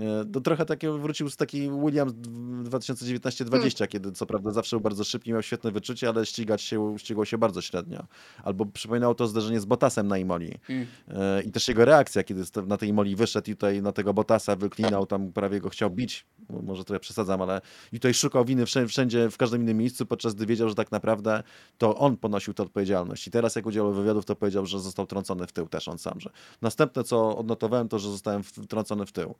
e, 0.00 0.24
to 0.32 0.40
trochę 0.48 0.64
takie 0.64 0.90
wrócił 0.90 1.30
z 1.30 1.36
taki 1.36 1.70
Williams 1.70 2.12
2019-20, 2.12 3.50
hmm. 3.50 3.88
kiedy 3.88 4.12
co 4.12 4.26
prawda 4.26 4.50
zawsze 4.50 4.76
był 4.76 4.80
bardzo 4.80 5.04
szybki, 5.04 5.32
miał 5.32 5.42
świetne 5.42 5.72
wyczucie, 5.72 6.08
ale 6.08 6.26
ścigać 6.26 6.62
się, 6.62 6.94
ścigał 6.98 7.26
się 7.26 7.38
bardzo 7.38 7.60
średnio. 7.60 8.06
Albo 8.42 8.66
przypominało 8.66 9.14
to 9.14 9.26
zderzenie 9.26 9.60
z 9.60 9.64
Botasem 9.64 10.08
na 10.08 10.18
Imoli. 10.18 10.58
Hmm. 10.62 10.86
E, 11.08 11.42
I 11.42 11.50
też 11.50 11.68
jego 11.68 11.84
reakcja, 11.84 12.22
kiedy 12.22 12.42
na 12.66 12.76
tej 12.76 12.88
Imoli 12.88 13.16
wyszedł 13.16 13.50
i 13.50 13.54
tutaj 13.54 13.82
na 13.82 13.92
tego 13.92 14.14
Botasa 14.14 14.56
wyklinał, 14.56 15.06
tam 15.06 15.32
prawie 15.32 15.60
go 15.60 15.68
chciał 15.68 15.90
bić, 15.90 16.26
może 16.62 16.84
trochę 16.84 17.00
przesadzam, 17.00 17.42
ale 17.42 17.60
i 17.92 17.96
tutaj 17.96 18.14
szukał 18.14 18.44
winy 18.44 18.66
wszędzie, 18.66 19.30
w 19.30 19.36
każdym 19.36 19.62
innym 19.62 19.76
miejscu, 19.76 20.06
podczas 20.06 20.34
gdy 20.34 20.46
wiedział, 20.46 20.68
że 20.68 20.74
tak 20.74 20.92
naprawdę 20.92 21.42
to 21.78 21.96
on 21.96 22.16
ponosił 22.16 22.54
tę 22.54 22.62
odpowiedzialność. 22.62 23.26
I 23.26 23.30
teraz 23.30 23.56
jak 23.56 23.66
udzielał 23.66 23.92
wywiadów, 23.92 24.24
to 24.24 24.36
powiedział, 24.36 24.66
że 24.66 24.80
został 24.80 25.06
trącony 25.06 25.46
w 25.46 25.52
tył 25.52 25.68
też 25.68 25.88
on 25.88 25.98
sam. 25.98 26.20
Że 26.20 26.30
następne, 26.62 27.04
co 27.04 27.38
odnotowałem, 27.38 27.88
to, 27.88 27.98
że 27.98 28.10
zostałem 28.10 28.42
wtrącony 28.42 29.06
w 29.06 29.12
tył 29.12 29.34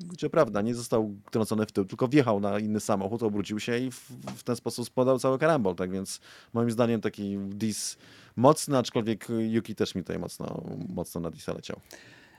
gdzie 0.00 0.30
prawda, 0.30 0.62
nie 0.62 0.74
został 0.74 1.14
trącony 1.30 1.66
w 1.66 1.72
tył, 1.72 1.84
tylko 1.84 2.08
wjechał 2.08 2.40
na 2.40 2.58
inny 2.58 2.80
samochód, 2.80 3.22
obrócił 3.22 3.60
się 3.60 3.78
i 3.78 3.90
w, 3.90 4.10
w 4.36 4.42
ten 4.42 4.56
sposób 4.56 4.86
spodał 4.86 5.18
cały 5.18 5.38
karambol, 5.38 5.74
tak 5.74 5.90
więc 5.90 6.20
moim 6.52 6.70
zdaniem 6.70 7.00
taki 7.00 7.38
dis 7.38 7.96
mocny, 8.36 8.78
aczkolwiek 8.78 9.26
Yuki 9.38 9.74
też 9.74 9.94
mi 9.94 10.02
tutaj 10.02 10.18
mocno, 10.18 10.62
mocno 10.88 11.20
na 11.20 11.30
disa 11.30 11.52
leciał. 11.52 11.80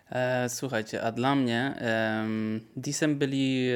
E, 0.09 0.49
słuchajcie, 0.49 1.03
a 1.03 1.11
dla 1.11 1.35
mnie 1.35 1.75
e, 1.81 2.27
disem 2.75 3.17
byli 3.17 3.67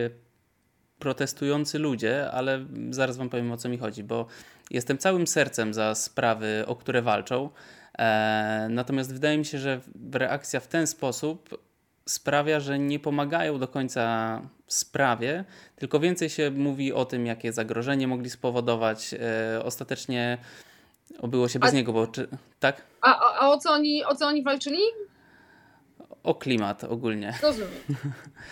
protestujący 1.00 1.80
ludzie, 1.80 2.32
ale 2.32 2.66
zaraz 2.90 3.18
wam 3.18 3.30
powiem 3.30 3.52
o 3.52 3.58
co 3.58 3.70
mi 3.70 3.78
chodzi, 3.78 4.04
bo 4.04 4.28
jestem 4.72 4.98
całym 4.98 5.28
sercem 5.28 5.74
za 5.74 5.96
sprawy, 5.96 6.64
o 6.68 6.76
które 6.76 7.02
walczą, 7.02 7.50
e, 7.98 8.68
natomiast 8.70 9.14
wydaje 9.14 9.38
mi 9.38 9.46
się, 9.46 9.60
że 9.60 9.82
reakcja 10.12 10.60
w 10.60 10.68
ten 10.68 10.88
sposób 10.88 11.58
sprawia, 12.06 12.60
że 12.60 12.80
nie 12.80 13.00
pomagają 13.00 13.60
do 13.60 13.68
końca 13.68 14.42
sprawie, 14.68 15.46
tylko 15.76 16.00
więcej 16.00 16.30
się 16.30 16.52
mówi 16.52 16.94
o 16.94 17.06
tym, 17.06 17.26
jakie 17.26 17.54
zagrożenie 17.54 18.08
mogli 18.08 18.30
spowodować. 18.30 19.14
E, 19.14 19.64
ostatecznie 19.64 20.38
obyło 21.20 21.48
się 21.48 21.60
bez 21.60 21.72
a, 21.72 21.76
niego, 21.76 21.94
bo 21.94 22.08
czy, 22.08 22.28
tak? 22.60 22.82
A, 23.02 23.20
a, 23.20 23.40
a 23.40 23.50
o, 23.50 23.58
co 23.58 23.72
oni, 23.72 24.06
o 24.06 24.16
co 24.16 24.28
oni 24.28 24.44
walczyli? 24.44 24.80
O 26.24 26.36
klimat 26.36 26.84
ogólnie. 26.84 27.34
Rozumiem. 27.42 27.70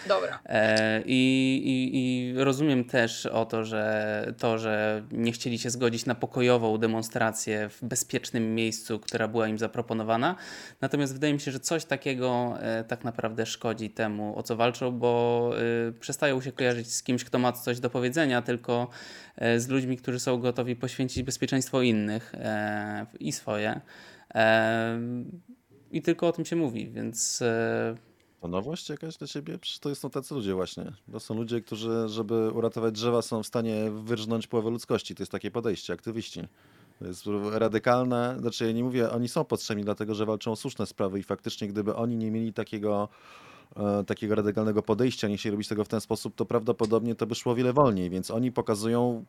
Dobra. 0.07 0.39
E, 0.45 1.01
i, 1.05 1.61
i, 1.65 1.89
I 1.93 2.33
rozumiem 2.43 2.85
też 2.85 3.25
o 3.25 3.45
to, 3.45 3.65
że 3.65 4.33
to, 4.37 4.57
że 4.57 5.03
nie 5.11 5.31
chcieli 5.31 5.59
się 5.59 5.69
zgodzić 5.69 6.05
na 6.05 6.15
pokojową 6.15 6.77
demonstrację 6.77 7.69
w 7.69 7.85
bezpiecznym 7.85 8.55
miejscu, 8.55 8.99
która 8.99 9.27
była 9.27 9.47
im 9.47 9.59
zaproponowana. 9.59 10.35
Natomiast 10.81 11.13
wydaje 11.13 11.33
mi 11.33 11.39
się, 11.39 11.51
że 11.51 11.59
coś 11.59 11.85
takiego 11.85 12.57
e, 12.61 12.83
tak 12.83 13.03
naprawdę 13.03 13.45
szkodzi 13.45 13.89
temu, 13.89 14.37
o 14.37 14.43
co 14.43 14.55
walczą, 14.55 14.91
bo 14.91 15.51
e, 15.87 15.91
przestają 15.91 16.41
się 16.41 16.51
kojarzyć 16.51 16.93
z 16.93 17.03
kimś, 17.03 17.23
kto 17.23 17.39
ma 17.39 17.51
coś 17.51 17.79
do 17.79 17.89
powiedzenia, 17.89 18.41
tylko 18.41 18.89
z 19.57 19.67
ludźmi, 19.67 19.97
którzy 19.97 20.19
są 20.19 20.37
gotowi 20.37 20.75
poświęcić 20.75 21.23
bezpieczeństwo 21.23 21.81
innych 21.81 22.33
i 23.19 23.31
swoje. 23.31 23.81
I 25.91 26.01
tylko 26.01 26.27
o 26.27 26.31
tym 26.31 26.45
się 26.45 26.55
mówi, 26.55 26.89
więc. 26.89 27.41
E, 27.41 27.95
to 28.41 28.47
nowość 28.47 28.89
jakaś 28.89 29.17
dla 29.17 29.27
ciebie? 29.27 29.59
To 29.81 29.95
są 29.95 30.09
tacy 30.09 30.33
ludzie 30.33 30.53
właśnie. 30.53 30.91
To 31.11 31.19
są 31.19 31.35
ludzie, 31.35 31.61
którzy, 31.61 32.09
żeby 32.09 32.51
uratować 32.51 32.93
drzewa, 32.93 33.21
są 33.21 33.43
w 33.43 33.47
stanie 33.47 33.91
wyrżnąć 33.91 34.47
połowę 34.47 34.69
ludzkości. 34.69 35.15
To 35.15 35.23
jest 35.23 35.31
takie 35.31 35.51
podejście, 35.51 35.93
aktywiści. 35.93 36.41
To 36.99 37.07
jest 37.07 37.23
radykalne, 37.51 38.35
znaczy 38.39 38.65
ja 38.65 38.71
nie 38.71 38.83
mówię, 38.83 39.11
oni 39.11 39.27
są 39.27 39.45
potrzebni 39.45 39.83
dlatego, 39.83 40.15
że 40.15 40.25
walczą 40.25 40.51
o 40.51 40.55
słuszne 40.55 40.85
sprawy 40.85 41.19
i 41.19 41.23
faktycznie 41.23 41.67
gdyby 41.67 41.95
oni 41.95 42.17
nie 42.17 42.31
mieli 42.31 42.53
takiego 42.53 43.09
takiego 44.07 44.35
radykalnego 44.35 44.81
podejścia, 44.81 45.27
nie 45.27 45.37
chcieli 45.37 45.51
robić 45.51 45.67
tego 45.67 45.83
w 45.83 45.87
ten 45.87 46.01
sposób, 46.01 46.35
to 46.35 46.45
prawdopodobnie 46.45 47.15
to 47.15 47.27
by 47.27 47.35
szło 47.35 47.55
wiele 47.55 47.73
wolniej, 47.73 48.09
więc 48.09 48.31
oni 48.31 48.51
pokazują, 48.51 49.25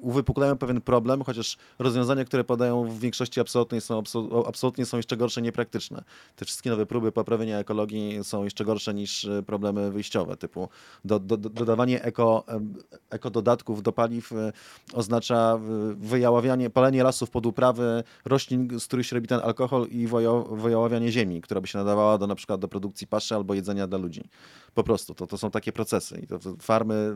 uwypuklają 0.00 0.58
pewien 0.58 0.80
problem, 0.80 1.22
chociaż 1.24 1.56
rozwiązania, 1.78 2.24
które 2.24 2.44
podają 2.44 2.84
w 2.84 2.98
większości 2.98 3.40
absolutnie 3.40 3.80
są, 3.80 4.02
absolutnie 4.46 4.86
są 4.86 4.96
jeszcze 4.96 5.16
gorsze, 5.16 5.42
niepraktyczne. 5.42 6.04
Te 6.36 6.44
wszystkie 6.44 6.70
nowe 6.70 6.86
próby 6.86 7.12
poprawienia 7.12 7.58
ekologii 7.58 8.24
są 8.24 8.44
jeszcze 8.44 8.64
gorsze 8.64 8.94
niż 8.94 9.24
e, 9.24 9.42
problemy 9.42 9.90
wyjściowe, 9.90 10.36
typu 10.36 10.68
do, 11.04 11.18
do, 11.18 11.36
dodawanie 11.36 12.02
eko, 12.02 12.44
eko 13.10 13.30
dodatków 13.30 13.82
do 13.82 13.92
paliw 13.92 14.32
e, 14.32 14.52
oznacza 14.94 15.58
wyjaławianie, 15.96 16.70
palenie 16.70 17.02
lasów 17.02 17.30
pod 17.30 17.46
uprawy 17.46 18.04
roślin, 18.24 18.80
z 18.80 18.86
których 18.86 19.06
się 19.06 19.16
robi 19.16 19.28
ten 19.28 19.40
alkohol 19.40 19.86
i 19.90 20.06
wyjaławianie 20.52 21.12
ziemi, 21.12 21.40
która 21.40 21.60
by 21.60 21.66
się 21.66 21.78
nadawała 21.78 22.18
do 22.18 22.26
na 22.26 22.34
przykład 22.34 22.60
do 22.60 22.68
produkcji 22.68 23.06
paszy 23.06 23.34
albo 23.34 23.54
jedzenia 23.54 23.71
jedzenia 23.72 23.86
dla 23.86 23.98
ludzi. 23.98 24.24
Po 24.74 24.84
prostu 24.84 25.14
to, 25.14 25.26
to 25.26 25.38
są 25.38 25.50
takie 25.50 25.72
procesy. 25.72 26.20
I 26.22 26.26
to, 26.26 26.38
farmy 26.60 27.14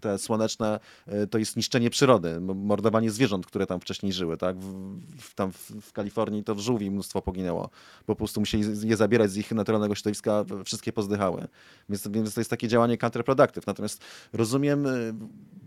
te 0.00 0.18
słoneczne 0.18 0.80
e, 1.06 1.26
to 1.26 1.38
jest 1.38 1.56
niszczenie 1.56 1.90
przyrody, 1.90 2.40
mordowanie 2.40 3.10
zwierząt, 3.10 3.46
które 3.46 3.66
tam 3.66 3.80
wcześniej 3.80 4.12
żyły. 4.12 4.36
Tak? 4.36 4.56
W, 4.56 4.98
w 5.18 5.34
tam 5.34 5.52
w, 5.52 5.70
w, 5.70 5.92
Kalifornii 5.92 6.44
to 6.44 6.54
żółwi 6.58 6.90
mnóstwo 6.90 7.22
poginęło. 7.22 7.70
Po 8.06 8.16
prostu 8.16 8.40
musieli 8.40 8.88
je 8.88 8.96
zabierać 8.96 9.30
z 9.30 9.36
ich 9.36 9.52
naturalnego 9.52 9.94
środowiska, 9.94 10.44
wszystkie 10.64 10.92
pozdychały. 10.92 11.48
Więc, 11.88 12.08
więc 12.08 12.34
to 12.34 12.40
jest 12.40 12.50
takie 12.50 12.68
działanie 12.68 12.98
counterproductive. 12.98 13.66
Natomiast 13.66 14.02
rozumiem, 14.32 14.86
e, 14.86 14.90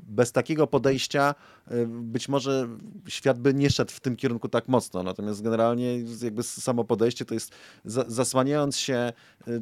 bez 0.05 0.31
takiego 0.31 0.67
podejścia 0.67 1.35
e, 1.67 1.85
być 1.87 2.29
może 2.29 2.67
świat 3.07 3.39
by 3.39 3.53
nie 3.53 3.69
szedł 3.69 3.91
w 3.91 3.99
tym 3.99 4.15
kierunku 4.15 4.49
tak 4.49 4.67
mocno. 4.67 5.03
Natomiast 5.03 5.41
generalnie 5.41 5.99
jakby 6.23 6.43
samo 6.43 6.83
podejście 6.83 7.25
to 7.25 7.33
jest 7.33 7.51
zasłaniając 7.85 8.77
się 8.77 9.13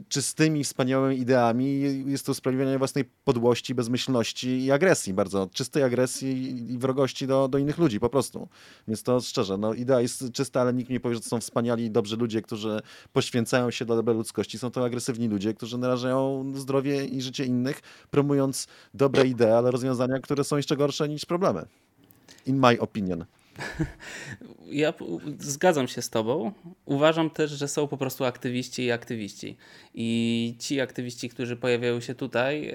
czystymi, 0.10 0.64
wspaniałymi 0.64 1.20
ideami 1.20 1.82
jest 2.06 2.26
to 2.26 2.32
usprawiedliwienie 2.32 2.78
własnej 2.78 3.06
podłości, 3.24 3.76
bezmyślności 3.76 4.66
i 4.66 4.72
agresji, 4.72 5.14
bardzo 5.14 5.50
czystej 5.54 5.84
agresji 5.84 6.56
i 6.74 6.78
wrogości 6.78 7.28
do, 7.28 7.48
do 7.48 7.58
innych 7.58 7.78
ludzi 7.78 8.00
po 8.00 8.10
prostu. 8.10 8.48
Więc 8.88 9.04
to 9.04 9.22
szczerze, 9.22 9.58
no 9.58 9.74
idea 9.74 10.02
jest 10.02 10.32
czysta, 10.32 10.62
ale 10.62 10.74
nikt 10.74 10.90
nie 10.90 11.00
powie, 11.00 11.16
że 11.16 11.22
to 11.22 11.28
są 11.28 11.40
wspaniali, 11.40 11.92
dobrzy 11.92 12.18
ludzie, 12.18 12.42
którzy 12.42 12.82
poświęcają 13.14 13.72
się 13.72 13.86
dla 13.86 13.96
dobra 13.96 14.14
ludzkości. 14.14 14.60
Są 14.60 14.72
to 14.72 14.86
agresywni 14.86 15.28
ludzie, 15.28 15.54
którzy 15.54 15.78
narażają 15.78 16.52
zdrowie 16.56 17.06
i 17.06 17.22
życie 17.22 17.46
innych, 17.46 17.82
promując 18.12 18.68
dobre 18.94 19.28
idee, 19.28 19.58
ale 19.58 19.72
rozwiązania, 19.72 20.20
które 20.20 20.33
są 20.42 20.58
jeszcze 20.58 20.78
gorsze 20.78 21.10
niż 21.10 21.26
problemy. 21.26 21.66
In 22.46 22.60
my 22.60 22.80
opinion. 22.80 23.26
Ja 24.72 24.94
zgadzam 25.40 25.88
się 25.88 26.02
z 26.02 26.10
Tobą. 26.10 26.52
Uważam 26.86 27.30
też, 27.30 27.52
że 27.52 27.68
są 27.68 27.88
po 27.88 27.98
prostu 27.98 28.26
aktywiści 28.26 28.84
i 28.84 28.92
aktywiści. 28.92 29.58
I 29.94 30.56
ci 30.60 30.82
aktywiści, 30.82 31.30
którzy 31.30 31.56
pojawiają 31.56 32.00
się 32.00 32.16
tutaj, 32.16 32.70
y, 32.70 32.74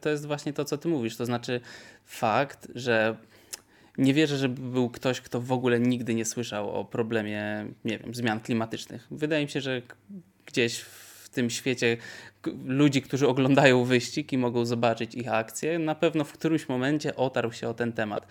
to 0.00 0.08
jest 0.08 0.26
właśnie 0.26 0.52
to, 0.52 0.64
co 0.64 0.78
Ty 0.78 0.88
mówisz. 0.88 1.16
To 1.16 1.26
znaczy 1.26 1.60
fakt, 2.04 2.68
że 2.74 3.16
nie 3.98 4.14
wierzę, 4.14 4.36
żeby 4.36 4.62
był 4.62 4.90
ktoś, 4.90 5.20
kto 5.20 5.40
w 5.40 5.52
ogóle 5.52 5.80
nigdy 5.80 6.14
nie 6.14 6.24
słyszał 6.24 6.70
o 6.70 6.84
problemie, 6.84 7.66
nie 7.84 7.98
wiem, 7.98 8.14
zmian 8.14 8.40
klimatycznych. 8.40 9.06
Wydaje 9.10 9.44
mi 9.44 9.50
się, 9.50 9.60
że 9.60 9.82
gdzieś 10.46 10.78
w 10.78 11.28
tym 11.28 11.50
świecie 11.50 11.96
ludzi, 12.64 13.02
którzy 13.02 13.28
oglądają 13.28 13.84
wyścig 13.84 14.32
i 14.32 14.38
mogą 14.38 14.64
zobaczyć 14.64 15.14
ich 15.14 15.32
akcje, 15.32 15.78
na 15.78 15.94
pewno 15.94 16.24
w 16.24 16.32
którymś 16.32 16.68
momencie 16.68 17.16
otarł 17.16 17.52
się 17.52 17.68
o 17.68 17.74
ten 17.74 17.92
temat. 17.92 18.26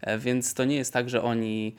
E, 0.00 0.18
więc 0.18 0.54
to 0.54 0.64
nie 0.64 0.76
jest 0.76 0.92
tak, 0.92 1.10
że 1.10 1.22
oni 1.22 1.76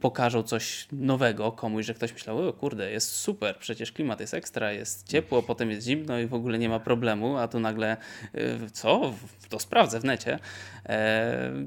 pokażą 0.00 0.42
coś 0.42 0.88
nowego 0.92 1.52
komuś, 1.52 1.86
że 1.86 1.94
ktoś 1.94 2.12
myślał, 2.12 2.48
o 2.48 2.52
kurde, 2.52 2.90
jest 2.90 3.10
super, 3.10 3.58
przecież 3.58 3.92
klimat 3.92 4.20
jest 4.20 4.34
ekstra, 4.34 4.72
jest 4.72 5.08
ciepło, 5.08 5.42
potem 5.42 5.70
jest 5.70 5.86
zimno 5.86 6.18
i 6.18 6.26
w 6.26 6.34
ogóle 6.34 6.58
nie 6.58 6.68
ma 6.68 6.80
problemu, 6.80 7.36
a 7.36 7.48
tu 7.48 7.60
nagle 7.60 7.96
e, 8.34 8.70
co? 8.72 9.14
To 9.48 9.58
sprawdzę 9.58 10.00
w 10.00 10.04
necie. 10.04 10.38
E, 10.86 11.66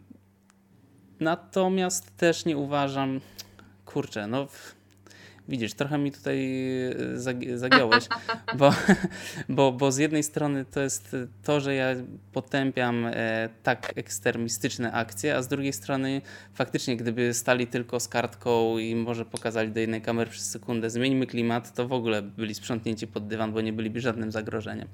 natomiast 1.19 2.17
też 2.17 2.45
nie 2.45 2.57
uważam, 2.57 3.21
kurczę, 3.85 4.27
no 4.27 4.47
Widzisz, 5.47 5.73
trochę 5.73 5.97
mi 5.97 6.11
tutaj 6.11 6.61
e, 6.89 7.57
zagiąłeś, 7.57 8.07
bo, 8.59 8.73
bo, 9.49 9.71
bo 9.71 9.91
z 9.91 9.97
jednej 9.97 10.23
strony 10.23 10.65
to 10.65 10.79
jest 10.79 11.15
to, 11.43 11.59
że 11.59 11.75
ja 11.75 11.87
potępiam 12.31 13.05
e, 13.05 13.49
tak 13.63 13.93
ekstremistyczne 13.95 14.91
akcje, 14.91 15.35
a 15.35 15.41
z 15.41 15.47
drugiej 15.47 15.73
strony 15.73 16.21
faktycznie 16.53 16.97
gdyby 16.97 17.33
stali 17.33 17.67
tylko 17.67 17.99
z 17.99 18.07
kartką 18.07 18.77
i 18.77 18.95
może 18.95 19.25
pokazali 19.25 19.71
do 19.71 19.79
jednej 19.79 20.01
kamery 20.01 20.31
przez 20.31 20.49
sekundę 20.49 20.89
zmieńmy 20.89 21.27
klimat, 21.27 21.73
to 21.73 21.87
w 21.87 21.93
ogóle 21.93 22.21
byli 22.21 22.55
sprzątnięci 22.55 23.07
pod 23.07 23.27
dywan, 23.27 23.53
bo 23.53 23.61
nie 23.61 23.73
byliby 23.73 24.01
żadnym 24.01 24.31
zagrożeniem. 24.31 24.87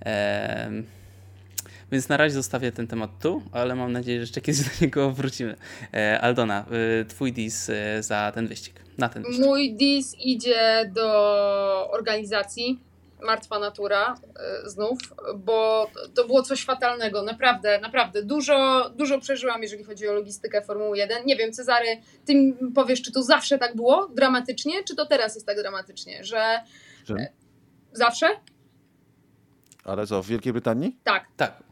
Eee, 0.00 1.01
więc 1.92 2.08
na 2.08 2.16
razie 2.16 2.34
zostawię 2.34 2.72
ten 2.72 2.86
temat 2.86 3.10
tu, 3.22 3.42
ale 3.52 3.74
mam 3.74 3.92
nadzieję, 3.92 4.18
że 4.18 4.22
jeszcze 4.22 4.40
kiedyś 4.40 4.60
do 4.68 4.84
niego 4.84 5.10
wrócimy. 5.10 5.56
E, 5.94 6.20
Aldona, 6.20 6.64
e, 7.00 7.04
twój 7.04 7.32
dis 7.32 7.70
e, 7.70 8.02
za 8.02 8.32
ten 8.34 8.48
wyścig, 8.48 8.74
na 8.98 9.08
ten 9.08 9.22
wyścig. 9.22 9.44
Mój 9.44 9.74
dis 9.74 10.14
idzie 10.18 10.90
do 10.94 11.90
organizacji 11.90 12.80
Martwa 13.22 13.58
Natura 13.58 14.14
znów, 14.64 14.98
bo 15.36 15.90
to 16.14 16.26
było 16.26 16.42
coś 16.42 16.64
fatalnego, 16.64 17.22
naprawdę, 17.22 17.80
naprawdę. 17.80 18.22
Dużo, 18.22 18.90
dużo 18.96 19.20
przeżyłam, 19.20 19.62
jeżeli 19.62 19.84
chodzi 19.84 20.08
o 20.08 20.12
logistykę 20.12 20.62
Formuły 20.62 20.98
1. 20.98 21.26
Nie 21.26 21.36
wiem, 21.36 21.52
Cezary, 21.52 21.86
ty 22.24 22.34
mi 22.34 22.54
powiesz, 22.74 23.02
czy 23.02 23.12
to 23.12 23.22
zawsze 23.22 23.58
tak 23.58 23.76
było 23.76 24.08
dramatycznie, 24.14 24.84
czy 24.84 24.96
to 24.96 25.06
teraz 25.06 25.34
jest 25.34 25.46
tak 25.46 25.56
dramatycznie, 25.56 26.24
że... 26.24 26.60
że? 27.04 27.16
Zawsze? 27.92 28.26
Ale 29.84 30.06
co, 30.06 30.22
w 30.22 30.26
Wielkiej 30.26 30.52
Brytanii? 30.52 30.96
Tak. 31.04 31.26
Tak. 31.36 31.71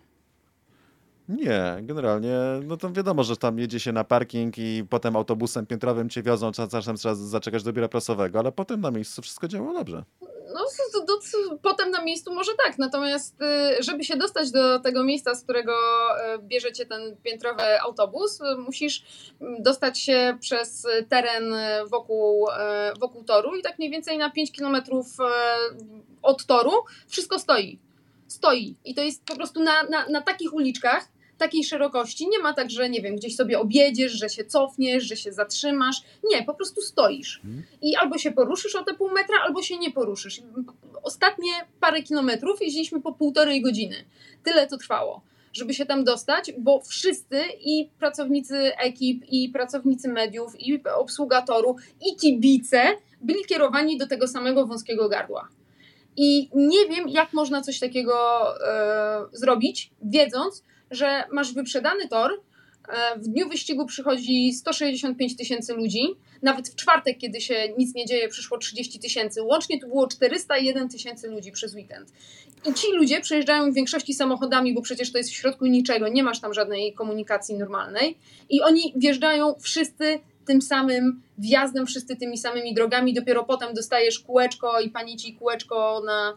Nie, 1.30 1.76
generalnie, 1.82 2.36
no 2.64 2.76
to 2.76 2.92
wiadomo, 2.92 3.24
że 3.24 3.36
tam 3.36 3.58
jedzie 3.58 3.80
się 3.80 3.92
na 3.92 4.04
parking 4.04 4.58
i 4.58 4.84
potem 4.90 5.16
autobusem 5.16 5.66
piętrowym 5.66 6.10
cię 6.10 6.22
wiozą, 6.22 6.52
czasem 6.52 6.96
trzeba 6.96 7.14
zaczekać 7.14 7.62
do 7.62 7.72
biura 7.72 7.88
prasowego, 7.88 8.38
ale 8.38 8.52
potem 8.52 8.80
na 8.80 8.90
miejscu 8.90 9.22
wszystko 9.22 9.48
działało 9.48 9.74
dobrze. 9.74 10.04
No, 10.54 10.60
to, 10.92 11.00
to, 11.00 11.06
to, 11.06 11.58
potem 11.62 11.90
na 11.90 12.02
miejscu 12.02 12.34
może 12.34 12.52
tak, 12.64 12.78
natomiast 12.78 13.42
y, 13.42 13.82
żeby 13.82 14.04
się 14.04 14.16
dostać 14.16 14.50
do 14.50 14.80
tego 14.80 15.04
miejsca, 15.04 15.34
z 15.34 15.42
którego 15.42 15.72
y, 16.34 16.38
bierzecie 16.38 16.86
ten 16.86 17.16
piętrowy 17.16 17.80
autobus, 17.80 18.40
y, 18.40 18.56
musisz 18.56 19.02
mm, 19.40 19.62
dostać 19.62 19.98
się 19.98 20.36
przez 20.40 20.86
teren 21.08 21.54
wokół, 21.90 22.46
wokół 23.00 23.24
toru 23.24 23.56
i 23.56 23.62
tak 23.62 23.78
mniej 23.78 23.90
więcej 23.90 24.18
na 24.18 24.30
5 24.30 24.52
kilometrów 24.52 25.06
od 26.22 26.46
toru 26.46 26.72
wszystko 27.08 27.38
stoi. 27.38 27.78
Stoi. 28.28 28.76
I 28.84 28.94
to 28.94 29.02
jest 29.02 29.24
po 29.24 29.36
prostu 29.36 29.62
na, 29.62 29.82
na, 29.82 30.06
na 30.08 30.20
takich 30.20 30.54
uliczkach, 30.54 31.08
takiej 31.40 31.64
szerokości. 31.64 32.28
Nie 32.28 32.38
ma 32.38 32.54
tak, 32.54 32.70
że 32.70 32.88
nie 32.88 33.02
wiem, 33.02 33.16
gdzieś 33.16 33.36
sobie 33.36 33.58
objedziesz, 33.58 34.12
że 34.12 34.28
się 34.28 34.44
cofniesz, 34.44 35.04
że 35.04 35.16
się 35.16 35.32
zatrzymasz. 35.32 36.02
Nie, 36.30 36.42
po 36.42 36.54
prostu 36.54 36.80
stoisz. 36.80 37.40
Mhm. 37.44 37.62
I 37.82 37.96
albo 37.96 38.18
się 38.18 38.32
poruszysz 38.32 38.74
o 38.74 38.84
te 38.84 38.94
pół 38.94 39.08
metra, 39.08 39.36
albo 39.46 39.62
się 39.62 39.78
nie 39.78 39.90
poruszysz. 39.90 40.42
Ostatnie 41.02 41.52
parę 41.80 42.02
kilometrów 42.02 42.62
jeździliśmy 42.62 43.00
po 43.00 43.12
półtorej 43.12 43.62
godziny. 43.62 43.96
Tyle 44.44 44.66
to 44.66 44.76
trwało 44.76 45.22
żeby 45.52 45.74
się 45.74 45.86
tam 45.86 46.04
dostać, 46.04 46.52
bo 46.58 46.80
wszyscy 46.80 47.42
i 47.60 47.90
pracownicy 47.98 48.76
ekip, 48.76 49.24
i 49.28 49.48
pracownicy 49.48 50.08
mediów, 50.08 50.60
i 50.60 50.82
obsługa 50.94 51.42
toru, 51.42 51.76
i 52.00 52.16
kibice 52.16 52.82
byli 53.20 53.44
kierowani 53.44 53.98
do 53.98 54.06
tego 54.06 54.28
samego 54.28 54.66
wąskiego 54.66 55.08
gardła. 55.08 55.48
I 56.16 56.48
nie 56.54 56.86
wiem, 56.88 57.08
jak 57.08 57.32
można 57.32 57.60
coś 57.60 57.78
takiego 57.78 58.14
e, 58.66 59.26
zrobić, 59.32 59.90
wiedząc, 60.02 60.64
że 60.90 61.24
masz 61.32 61.54
wyprzedany 61.54 62.08
tor, 62.08 62.40
e, 62.88 63.18
w 63.18 63.28
dniu 63.28 63.48
wyścigu 63.48 63.86
przychodzi 63.86 64.52
165 64.52 65.36
tysięcy 65.36 65.74
ludzi. 65.74 66.02
Nawet 66.42 66.68
w 66.68 66.74
czwartek, 66.74 67.18
kiedy 67.18 67.40
się 67.40 67.54
nic 67.78 67.94
nie 67.94 68.06
dzieje, 68.06 68.28
przyszło 68.28 68.58
30 68.58 68.98
tysięcy. 68.98 69.42
Łącznie 69.42 69.80
tu 69.80 69.88
było 69.88 70.08
401 70.08 70.88
tysięcy 70.88 71.28
ludzi 71.28 71.52
przez 71.52 71.74
weekend. 71.74 72.12
I 72.70 72.74
ci 72.74 72.92
ludzie 72.92 73.20
przejeżdżają 73.20 73.70
w 73.70 73.74
większości 73.74 74.14
samochodami, 74.14 74.74
bo 74.74 74.82
przecież 74.82 75.12
to 75.12 75.18
jest 75.18 75.30
w 75.30 75.34
środku 75.34 75.66
niczego, 75.66 76.08
nie 76.08 76.22
masz 76.22 76.40
tam 76.40 76.54
żadnej 76.54 76.92
komunikacji 76.92 77.58
normalnej. 77.58 78.16
I 78.50 78.62
oni 78.62 78.92
wjeżdżają 78.96 79.54
wszyscy 79.60 80.18
tym 80.46 80.62
samym 80.62 81.22
wjazdem, 81.38 81.86
wszyscy 81.86 82.16
tymi 82.16 82.38
samymi 82.38 82.74
drogami. 82.74 83.14
Dopiero 83.14 83.44
potem 83.44 83.74
dostajesz 83.74 84.18
kółeczko 84.18 84.80
i 84.80 84.90
pani 84.90 85.16
ci 85.16 85.34
kółeczko 85.34 86.02
na, 86.06 86.34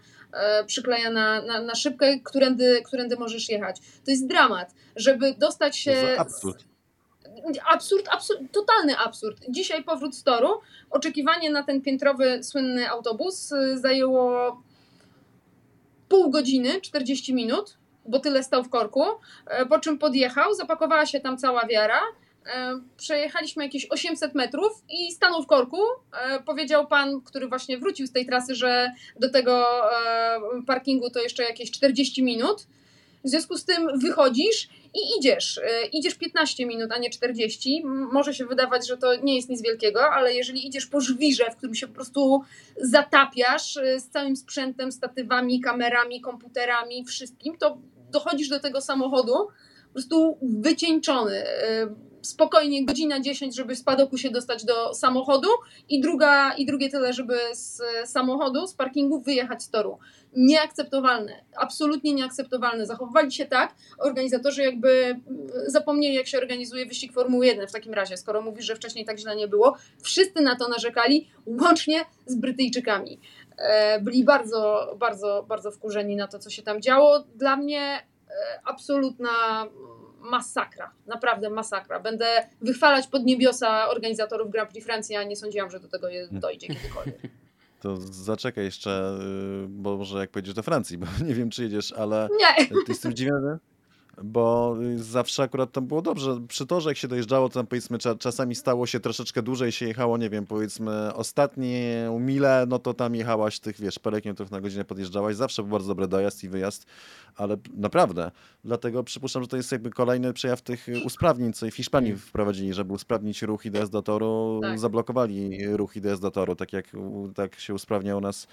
przykleja 0.68 1.12
na, 1.12 1.42
na, 1.42 1.62
na 1.62 1.76
szybkę, 1.76 2.20
którędy, 2.20 2.82
którędy 2.86 3.18
możesz 3.18 3.50
jechać. 3.50 3.80
To 4.06 4.12
jest 4.12 4.28
dramat. 4.28 4.74
Żeby 4.96 5.34
dostać 5.38 5.78
się. 5.78 6.16
absurd. 6.18 6.64
Absurd, 7.66 8.08
absurd, 8.12 8.40
totalny 8.52 8.98
absurd. 8.98 9.46
Dzisiaj 9.50 9.84
powrót 9.84 10.16
z 10.16 10.24
toru, 10.24 10.50
oczekiwanie 10.90 11.50
na 11.50 11.64
ten 11.64 11.82
piętrowy, 11.82 12.44
słynny 12.44 12.90
autobus 12.90 13.52
y, 13.52 13.80
zajęło 13.80 14.62
pół 16.10 16.30
godziny, 16.30 16.82
40 16.82 17.34
minut, 17.34 17.78
bo 18.06 18.20
tyle 18.20 18.44
stał 18.44 18.64
w 18.64 18.70
korku, 18.70 19.04
e, 19.48 19.66
po 19.66 19.80
czym 19.80 19.98
podjechał, 19.98 20.54
zapakowała 20.54 21.06
się 21.06 21.20
tam 21.20 21.38
cała 21.38 21.68
wiara, 21.68 22.00
E, 22.00 22.23
przejechaliśmy 22.98 23.64
jakieś 23.64 23.86
800 23.90 24.36
metrów 24.36 24.84
i 24.90 25.12
stanął 25.12 25.44
w 25.44 25.48
korku. 25.48 25.78
E, 26.14 26.40
powiedział 26.44 26.88
pan, 26.88 27.22
który 27.22 27.48
właśnie 27.48 27.78
wrócił 27.78 28.08
z 28.08 28.12
tej 28.12 28.26
trasy, 28.26 28.56
że 28.56 28.92
do 29.20 29.30
tego 29.30 29.66
e, 29.96 30.40
parkingu 30.68 31.10
to 31.10 31.22
jeszcze 31.22 31.44
jakieś 31.44 31.72
40 31.72 32.24
minut. 32.24 32.68
W 33.24 33.30
związku 33.30 33.58
z 33.58 33.66
tym 33.66 34.00
wychodzisz 34.00 34.70
i 34.94 35.20
idziesz. 35.20 35.62
Idziesz 35.92 36.16
15 36.16 36.66
minut, 36.66 36.92
a 36.92 36.98
nie 36.98 37.10
40. 37.10 37.84
Może 37.86 38.34
się 38.34 38.46
wydawać, 38.46 38.88
że 38.88 38.98
to 38.98 39.16
nie 39.16 39.36
jest 39.36 39.50
nic 39.50 39.62
wielkiego, 39.62 40.12
ale 40.12 40.34
jeżeli 40.34 40.68
idziesz 40.68 40.86
po 40.86 41.02
żwirze, 41.02 41.52
w 41.52 41.56
którym 41.56 41.76
się 41.76 41.88
po 41.88 41.94
prostu 41.94 42.42
zatapiasz 42.78 43.74
z 43.98 44.10
całym 44.10 44.36
sprzętem, 44.36 44.92
statywami, 44.92 45.62
kamerami, 45.62 46.22
komputerami, 46.22 47.06
wszystkim, 47.06 47.58
to 47.58 47.78
dochodzisz 48.12 48.50
do 48.50 48.60
tego 48.60 48.82
samochodu 48.82 49.34
po 49.94 49.94
prostu 49.94 50.38
wycieńczony 50.42 51.44
spokojnie 52.24 52.86
godzina 52.86 53.20
10, 53.20 53.56
żeby 53.56 53.76
z 53.76 53.84
padoku 53.84 54.18
się 54.18 54.30
dostać 54.30 54.66
do 54.66 54.94
samochodu 54.94 55.50
i, 55.90 56.02
druga, 56.02 56.54
i 56.54 56.66
drugie 56.66 56.90
tyle, 56.90 57.14
żeby 57.14 57.38
z 57.54 57.82
samochodu, 58.06 58.68
z 58.68 58.74
parkingu 58.74 59.22
wyjechać 59.22 59.64
z 59.64 59.70
toru. 59.70 59.98
Nieakceptowalne, 60.36 61.44
absolutnie 61.56 62.14
nieakceptowalne. 62.14 62.86
Zachowywali 62.86 63.32
się 63.32 63.46
tak, 63.46 63.76
organizatorzy 63.98 64.62
jakby 64.62 64.90
mm, 64.90 65.48
zapomnieli, 65.68 66.16
jak 66.16 66.28
się 66.28 66.38
organizuje 66.38 66.86
wyścig 66.86 67.14
Formuły 67.14 67.46
1 67.46 67.68
w 67.68 67.72
takim 67.72 67.94
razie, 67.94 68.18
skoro 68.18 68.42
mówisz, 68.42 68.66
że 68.66 68.76
wcześniej 68.76 69.06
tak 69.06 69.20
źle 69.20 69.36
nie 69.36 69.48
było. 69.48 69.78
Wszyscy 70.02 70.42
na 70.42 70.56
to 70.56 70.68
narzekali, 70.68 71.30
łącznie 71.46 72.06
z 72.26 72.36
Brytyjczykami. 72.36 73.20
E, 73.58 74.02
byli 74.02 74.24
bardzo, 74.24 74.94
bardzo, 75.00 75.46
bardzo 75.48 75.72
wkurzeni 75.72 76.16
na 76.16 76.28
to, 76.28 76.40
co 76.40 76.50
się 76.50 76.62
tam 76.62 76.82
działo. 76.82 77.20
Dla 77.36 77.58
mnie 77.58 77.82
e, 77.82 78.04
absolutna 78.66 79.30
masakra, 80.24 80.92
naprawdę 81.08 81.50
masakra. 81.50 82.00
Będę 82.00 82.26
wychwalać 82.62 83.08
pod 83.08 83.24
niebiosa 83.24 83.90
organizatorów 83.90 84.52
Grand 84.52 84.70
Prix 84.70 84.86
Francji, 84.86 85.16
a 85.16 85.24
nie 85.24 85.36
sądziłam, 85.36 85.70
że 85.70 85.80
do 85.80 85.88
tego 85.88 86.08
dojdzie 86.32 86.68
kiedykolwiek. 86.68 87.20
To 87.80 87.98
zaczekaj 87.98 88.64
jeszcze, 88.64 89.18
y, 89.66 89.68
bo 89.70 89.98
może 89.98 90.20
jak 90.20 90.30
pojedziesz 90.30 90.54
do 90.54 90.64
Francji, 90.64 90.98
bo 90.98 91.06
nie 91.28 91.34
wiem, 91.34 91.50
czy 91.50 91.64
jedziesz, 91.64 91.92
ale 91.92 92.30
nie. 92.40 92.68
ty 92.68 92.76
jestem 92.88 93.12
zdziwiony, 93.12 93.58
bo 94.24 94.78
zawsze 94.96 95.44
akurat 95.44 95.72
tam 95.72 95.88
było 95.88 96.02
dobrze. 96.02 96.40
Przy 96.48 96.66
torze, 96.66 96.90
jak 96.90 96.98
się 96.98 97.08
dojeżdżało, 97.08 97.50
to 97.50 97.54
tam 97.54 97.68
powiedzmy 97.68 97.98
czasami 98.20 98.56
stało 98.56 98.88
się 98.88 99.00
troszeczkę 99.00 99.42
dłużej, 99.42 99.72
się 99.72 99.86
jechało, 99.86 100.18
nie 100.18 100.30
wiem, 100.30 100.46
powiedzmy 100.46 101.14
ostatnie 101.14 102.08
mile, 102.20 102.66
no 102.68 102.80
to 102.80 102.94
tam 102.94 103.16
jechałaś 103.16 103.60
tych, 103.60 103.82
wiesz, 103.82 104.00
parę 104.00 104.22
kilometrów 104.22 104.52
na 104.52 104.62
godzinę 104.62 104.86
podjeżdżałaś. 104.86 105.36
Zawsze 105.36 105.62
był 105.64 105.72
bardzo 105.72 105.88
dobry 105.88 106.08
dojazd 106.08 106.44
i 106.44 106.50
wyjazd, 106.50 106.86
ale 107.36 107.58
naprawdę. 107.74 108.32
Dlatego 108.64 109.04
przypuszczam, 109.04 109.42
że 109.42 109.48
to 109.48 109.58
jest 109.58 109.72
jakby 109.72 109.90
kolejny 109.90 110.34
przejaw 110.34 110.62
tych 110.62 110.88
usprawnień, 111.06 111.54
co 111.54 111.66
i 111.66 111.72
w 111.72 111.76
Hiszpanii 111.76 112.10
mm. 112.10 112.20
wprowadzili, 112.20 112.74
żeby 112.74 112.94
usprawnić 112.94 113.42
ruch 113.42 113.66
i 113.66 113.72
dojazd 113.72 113.92
do 113.92 114.02
toru, 114.02 114.60
tak. 114.62 114.80
zablokowali 114.80 115.68
ruch 115.68 115.96
i 115.96 116.02
dojazd 116.02 116.22
do 116.22 116.32
toru, 116.32 116.56
tak 116.56 116.74
jak 116.74 116.86
tak 117.36 117.60
się 117.60 117.74
usprawnia 117.74 118.18
u 118.18 118.22
nas 118.22 118.48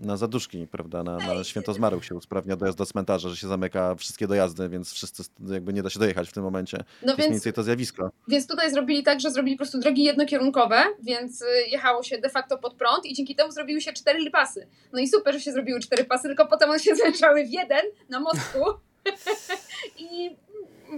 na 0.00 0.16
zaduszki, 0.16 0.66
prawda, 0.66 1.02
na, 1.02 1.16
na 1.16 1.44
święto 1.44 1.74
zmarłych 1.74 2.04
się 2.04 2.14
usprawnia 2.14 2.56
dojazd 2.56 2.78
do 2.78 2.86
cmentarza, 2.86 3.28
że 3.28 3.36
się 3.36 3.48
zamyka 3.48 3.94
wszystkie 3.94 4.26
dojazdy, 4.26 4.68
więc 4.68 4.92
wszyscy 4.92 5.22
jakby 5.48 5.72
nie 5.72 5.82
da 5.82 5.90
się 5.90 5.98
dojechać 5.98 6.28
w 6.28 6.32
tym 6.32 6.42
momencie. 6.42 6.76
No 7.02 7.06
więc, 7.06 7.18
mniej 7.18 7.30
więcej 7.30 7.52
to 7.52 7.62
zjawisko. 7.62 8.10
Więc 8.28 8.46
tutaj 8.46 8.70
zrobili 8.70 9.02
tak, 9.02 9.20
że 9.20 9.30
zrobili 9.30 9.56
po 9.56 9.58
prostu 9.58 9.78
drogi 9.78 10.04
jednokierunkowe, 10.04 10.82
więc 11.02 11.42
y, 11.42 11.46
jechało 11.70 12.02
się 12.02 12.18
de 12.18 12.28
facto 12.28 12.58
pod 12.58 12.74
prąd 12.74 13.06
i 13.06 13.14
dzięki 13.14 13.34
temu 13.34 13.52
zrobiły 13.52 13.80
się 13.80 13.92
cztery 13.92 14.30
pasy. 14.30 14.66
No 14.92 15.00
i 15.00 15.08
super, 15.08 15.34
że 15.34 15.40
się 15.40 15.52
zrobiły 15.52 15.80
cztery 15.80 16.04
pasy, 16.04 16.28
tylko 16.28 16.46
potem 16.46 16.70
one 16.70 16.78
się 16.78 16.96
złączały 17.00 17.44
w 17.44 17.50
jeden 17.50 17.82
na 18.08 18.20
mostku 18.20 18.58
i 19.98 20.36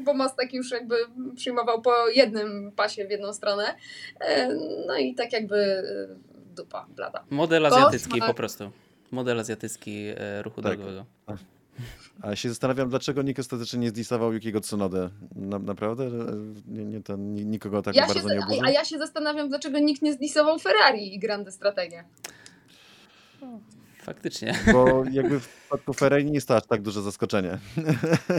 bo 0.04 0.14
most 0.14 0.36
taki 0.36 0.56
już 0.56 0.70
jakby 0.70 0.96
przyjmował 1.36 1.82
po 1.82 2.08
jednym 2.08 2.72
pasie 2.76 3.04
w 3.06 3.10
jedną 3.10 3.32
stronę. 3.32 3.76
E, 4.20 4.48
no 4.86 4.96
i 4.96 5.14
tak 5.14 5.32
jakby 5.32 5.56
y, 5.56 6.54
dupa 6.54 6.86
blada. 6.88 7.24
Model 7.30 7.66
azjatycki 7.66 8.20
po 8.20 8.34
prostu 8.34 8.70
model 9.12 9.40
azjatycki 9.40 10.06
e, 10.16 10.42
ruchu 10.42 10.62
tak. 10.62 10.76
drogowego. 10.76 11.06
A 12.22 12.36
się 12.36 12.48
zastanawiam, 12.48 12.88
dlaczego 12.88 13.22
nikt 13.22 13.40
ostatecznie 13.40 13.78
nie 13.78 13.88
zdisował 13.88 14.32
Yukiego 14.32 14.60
Tsunodę. 14.60 15.10
Na, 15.36 15.58
naprawdę? 15.58 16.10
Nie, 16.68 16.84
nie, 16.84 17.02
to, 17.02 17.16
nikogo 17.16 17.82
tak 17.82 17.94
ja 17.94 18.06
bardzo 18.06 18.28
się, 18.28 18.34
nie 18.34 18.40
oburzył? 18.40 18.64
A 18.64 18.70
ja 18.70 18.84
się 18.84 18.98
zastanawiam, 18.98 19.48
dlaczego 19.48 19.78
nikt 19.78 20.02
nie 20.02 20.12
zdisował 20.12 20.58
Ferrari 20.58 21.14
i 21.14 21.18
Grande 21.18 21.52
Strategię. 21.52 22.04
Faktycznie. 24.02 24.54
Bo 24.72 25.04
jakby 25.10 25.40
w 25.40 25.48
przypadku 25.48 25.92
Ferrari 25.92 26.24
nie 26.24 26.32
jest 26.32 26.48
to 26.48 26.56
aż 26.56 26.66
tak 26.66 26.82
duże 26.82 27.02
zaskoczenie, 27.02 27.48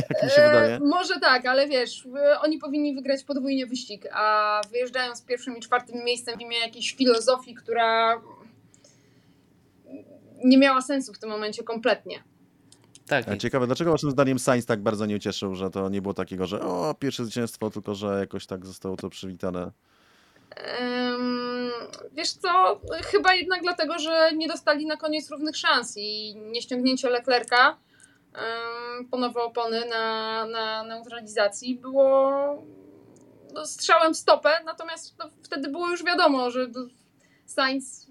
jak 0.09 0.23
mi 0.23 0.29
się 0.29 0.41
e, 0.41 0.49
wydaje. 0.49 0.79
Może 0.79 1.19
tak, 1.19 1.45
ale 1.45 1.67
wiesz, 1.67 2.07
oni 2.41 2.57
powinni 2.57 2.95
wygrać 2.95 3.23
podwójnie 3.23 3.65
wyścig, 3.65 4.07
a 4.13 4.61
wyjeżdżają 4.71 5.15
z 5.15 5.21
pierwszym 5.21 5.57
i 5.57 5.59
czwartym 5.59 6.05
miejscem 6.05 6.37
w 6.37 6.41
imię 6.41 6.59
jakiejś 6.59 6.95
filozofii, 6.95 7.53
która 7.53 8.21
nie 10.43 10.57
miała 10.57 10.81
sensu 10.81 11.13
w 11.13 11.19
tym 11.19 11.29
momencie 11.29 11.63
kompletnie. 11.63 12.23
Tak. 13.07 13.37
Ciekawe, 13.37 13.65
dlaczego 13.65 13.91
waszym 13.91 14.11
zdaniem 14.11 14.39
Sainz 14.39 14.65
tak 14.65 14.81
bardzo 14.81 15.05
nie 15.05 15.15
ucieszył, 15.15 15.55
że 15.55 15.69
to 15.69 15.89
nie 15.89 16.01
było 16.01 16.13
takiego, 16.13 16.45
że 16.45 16.61
o, 16.61 16.95
pierwsze 16.99 17.25
zwycięstwo, 17.25 17.69
tylko 17.69 17.95
że 17.95 18.19
jakoś 18.19 18.45
tak 18.45 18.65
zostało 18.65 18.95
to 18.95 19.09
przywitane? 19.09 19.71
Um, 20.79 21.71
wiesz 22.11 22.31
co, 22.31 22.81
chyba 23.03 23.35
jednak 23.35 23.61
dlatego, 23.61 23.99
że 23.99 24.31
nie 24.35 24.47
dostali 24.47 24.85
na 24.85 24.97
koniec 24.97 25.31
równych 25.31 25.57
szans 25.57 25.97
i 25.97 26.35
nieściągnięcie 26.35 27.09
Leclerca 27.09 27.69
um, 27.69 29.07
po 29.09 29.17
nowe 29.17 29.41
opony 29.41 29.85
na, 29.89 30.45
na 30.45 30.83
neutralizacji 30.83 31.75
było 31.75 32.31
no, 33.53 33.65
strzałem 33.65 34.13
w 34.13 34.17
stopę, 34.17 34.49
natomiast 34.65 35.15
no, 35.19 35.29
wtedy 35.43 35.69
było 35.69 35.89
już 35.89 36.03
wiadomo, 36.03 36.51
że 36.51 36.67
Sainz 37.45 38.07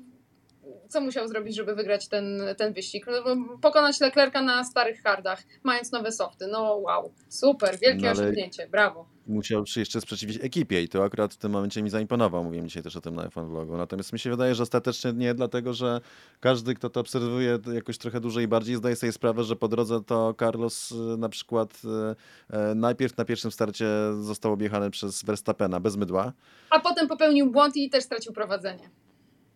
co 0.92 1.00
musiał 1.00 1.28
zrobić, 1.28 1.56
żeby 1.56 1.74
wygrać 1.74 2.08
ten, 2.08 2.42
ten 2.56 2.72
wyścig? 2.72 3.06
No, 3.06 3.36
pokonać 3.60 4.00
Leclerca 4.00 4.42
na 4.42 4.64
starych 4.64 5.02
hardach, 5.02 5.42
mając 5.62 5.92
nowe 5.92 6.12
softy. 6.12 6.46
No 6.46 6.76
wow, 6.76 7.12
super, 7.28 7.78
wielkie 7.78 8.06
no, 8.06 8.10
osiągnięcie, 8.10 8.68
brawo. 8.68 9.06
Musiał 9.26 9.66
się 9.66 9.80
jeszcze 9.80 10.00
sprzeciwić 10.00 10.38
ekipie 10.44 10.82
i 10.82 10.88
to 10.88 11.04
akurat 11.04 11.34
w 11.34 11.36
tym 11.36 11.52
momencie 11.52 11.82
mi 11.82 11.90
zaimponował. 11.90 12.44
Mówiłem 12.44 12.68
dzisiaj 12.68 12.82
też 12.82 12.96
o 12.96 13.00
tym 13.00 13.14
na 13.14 13.28
F1 13.28 13.48
vlogu. 13.48 13.76
Natomiast 13.76 14.12
mi 14.12 14.18
się 14.18 14.30
wydaje, 14.30 14.54
że 14.54 14.62
ostatecznie 14.62 15.12
nie, 15.12 15.34
dlatego 15.34 15.74
że 15.74 16.00
każdy, 16.40 16.74
kto 16.74 16.90
to 16.90 17.00
obserwuje 17.00 17.58
jakoś 17.74 17.98
trochę 17.98 18.20
dłużej 18.20 18.44
i 18.44 18.48
bardziej, 18.48 18.76
zdaje 18.76 18.96
sobie 18.96 19.12
sprawę, 19.12 19.44
że 19.44 19.56
po 19.56 19.68
drodze 19.68 20.00
to 20.06 20.34
Carlos 20.38 20.90
y, 20.90 20.94
na 20.94 21.28
przykład 21.28 21.82
e, 22.50 22.60
e, 22.70 22.74
najpierw 22.74 23.16
na 23.16 23.24
pierwszym 23.24 23.50
starcie 23.50 23.86
został 24.20 24.52
objechany 24.52 24.90
przez 24.90 25.24
Verstappena 25.24 25.80
bez 25.80 25.96
mydła. 25.96 26.32
A 26.70 26.80
potem 26.80 27.08
popełnił 27.08 27.50
błąd 27.50 27.76
i 27.76 27.90
też 27.90 28.04
stracił 28.04 28.32
prowadzenie. 28.32 28.90